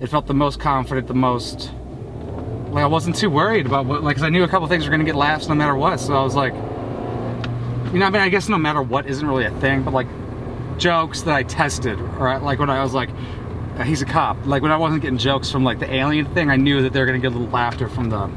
It 0.00 0.06
felt 0.06 0.26
the 0.26 0.32
most 0.32 0.58
confident, 0.58 1.06
the 1.06 1.12
most 1.12 1.70
like 2.72 2.82
I 2.82 2.86
wasn't 2.86 3.16
too 3.16 3.30
worried 3.30 3.66
about 3.66 3.86
what 3.86 4.02
like 4.02 4.16
cuz 4.16 4.22
I 4.22 4.28
knew 4.28 4.44
a 4.44 4.48
couple 4.48 4.66
things 4.66 4.88
were 4.88 4.96
to 4.96 5.04
get 5.04 5.14
laughs 5.14 5.48
no 5.48 5.54
matter 5.54 5.74
what. 5.74 6.00
So 6.00 6.14
I 6.14 6.22
was 6.22 6.34
like 6.34 6.54
you 6.54 7.98
know 7.98 8.06
I 8.06 8.10
mean 8.10 8.22
I 8.22 8.28
guess 8.28 8.48
no 8.48 8.58
matter 8.58 8.82
what 8.82 9.06
isn't 9.06 9.26
really 9.26 9.44
a 9.44 9.50
thing, 9.60 9.82
but 9.82 9.92
like 9.92 10.06
jokes 10.78 11.22
that 11.22 11.34
I 11.34 11.42
tested 11.42 12.00
or 12.18 12.38
like 12.40 12.58
when 12.58 12.70
I 12.70 12.82
was 12.82 12.94
like 12.94 13.10
uh, 13.78 13.84
he's 13.84 14.02
a 14.02 14.06
cop. 14.06 14.36
Like 14.46 14.62
when 14.62 14.72
I 14.72 14.76
wasn't 14.76 15.02
getting 15.02 15.18
jokes 15.18 15.50
from 15.50 15.64
like 15.64 15.78
the 15.78 15.92
alien 15.92 16.26
thing, 16.34 16.50
I 16.50 16.56
knew 16.56 16.82
that 16.82 16.92
they 16.92 17.00
were 17.00 17.06
gonna 17.06 17.18
get 17.18 17.32
a 17.32 17.36
little 17.36 17.52
laughter 17.52 17.88
from 17.88 18.10
the 18.10 18.30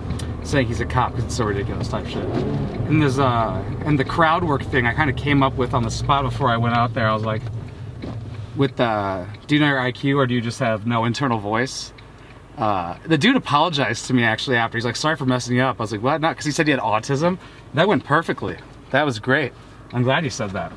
saying 0.43 0.67
he's 0.67 0.79
a 0.79 0.85
cop 0.85 1.11
because 1.11 1.25
it's 1.25 1.35
so 1.35 1.45
ridiculous 1.45 1.87
type 1.87 2.05
shit. 2.05 2.23
And 2.23 3.01
there's 3.01 3.19
uh 3.19 3.63
and 3.85 3.99
the 3.99 4.05
crowd 4.05 4.43
work 4.43 4.63
thing 4.63 4.85
I 4.85 4.93
kind 4.93 5.09
of 5.09 5.15
came 5.15 5.43
up 5.43 5.55
with 5.55 5.73
on 5.73 5.83
the 5.83 5.91
spot 5.91 6.23
before 6.23 6.49
I 6.49 6.57
went 6.57 6.75
out 6.75 6.93
there. 6.93 7.07
I 7.07 7.13
was 7.13 7.23
like, 7.23 7.41
with 8.55 8.75
the 8.77 9.27
do 9.47 9.55
you 9.55 9.61
know 9.61 9.67
your 9.67 9.79
IQ 9.79 10.17
or 10.17 10.27
do 10.27 10.33
you 10.33 10.41
just 10.41 10.59
have 10.59 10.85
no 10.87 11.05
internal 11.05 11.39
voice? 11.39 11.91
Uh, 12.57 12.97
the 13.05 13.17
dude 13.17 13.35
apologized 13.35 14.05
to 14.05 14.13
me 14.13 14.23
actually 14.23 14.55
after. 14.55 14.77
He's 14.77 14.85
like, 14.85 14.95
sorry 14.95 15.15
for 15.15 15.25
messing 15.25 15.55
you 15.55 15.61
up. 15.61 15.79
I 15.79 15.83
was 15.83 15.91
like, 15.91 16.01
what? 16.01 16.21
Not 16.21 16.31
because 16.31 16.45
he 16.45 16.51
said 16.51 16.67
he 16.67 16.71
had 16.71 16.79
autism. 16.79 17.37
That 17.73 17.87
went 17.87 18.05
perfectly. 18.05 18.57
That 18.91 19.03
was 19.03 19.19
great. 19.19 19.51
I'm 19.91 20.03
glad 20.03 20.23
you 20.23 20.29
said 20.29 20.51
that. 20.51 20.71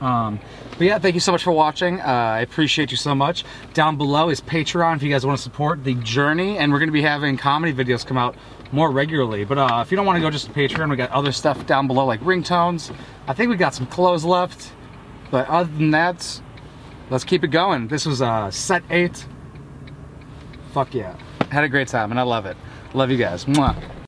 Um, 0.00 0.40
but 0.72 0.80
yeah, 0.82 0.98
thank 0.98 1.14
you 1.14 1.20
so 1.20 1.30
much 1.30 1.44
for 1.44 1.52
watching. 1.52 2.00
Uh, 2.00 2.04
I 2.04 2.40
appreciate 2.40 2.90
you 2.90 2.96
so 2.96 3.14
much. 3.14 3.44
Down 3.72 3.96
below 3.96 4.28
is 4.28 4.40
Patreon 4.40 4.96
if 4.96 5.02
you 5.02 5.10
guys 5.10 5.24
want 5.24 5.38
to 5.38 5.42
support 5.42 5.84
the 5.84 5.94
journey, 5.94 6.58
and 6.58 6.72
we're 6.72 6.80
going 6.80 6.88
to 6.88 6.92
be 6.92 7.02
having 7.02 7.36
comedy 7.36 7.72
videos 7.72 8.04
come 8.04 8.18
out 8.18 8.34
more 8.72 8.90
regularly. 8.90 9.44
But 9.44 9.58
uh, 9.58 9.82
if 9.84 9.92
you 9.92 9.96
don't 9.96 10.06
want 10.06 10.16
to 10.16 10.20
go 10.20 10.30
just 10.30 10.46
to 10.46 10.52
Patreon, 10.52 10.90
we 10.90 10.96
got 10.96 11.10
other 11.10 11.30
stuff 11.30 11.64
down 11.66 11.86
below 11.86 12.04
like 12.04 12.20
ringtones. 12.20 12.92
I 13.28 13.32
think 13.34 13.50
we 13.50 13.56
got 13.56 13.74
some 13.74 13.86
clothes 13.86 14.24
left. 14.24 14.72
But 15.30 15.48
other 15.48 15.70
than 15.72 15.92
that, 15.92 16.40
let's 17.10 17.24
keep 17.24 17.44
it 17.44 17.48
going. 17.48 17.88
This 17.88 18.04
was 18.04 18.20
uh, 18.20 18.50
set 18.50 18.82
eight. 18.90 19.26
Fuck 20.74 20.92
yeah. 20.92 21.14
Had 21.52 21.62
a 21.62 21.68
great 21.68 21.86
time, 21.86 22.10
and 22.10 22.18
I 22.18 22.24
love 22.24 22.46
it. 22.46 22.56
Love 22.94 23.08
you 23.08 23.16
guys. 23.16 23.44
Mwah. 23.44 23.93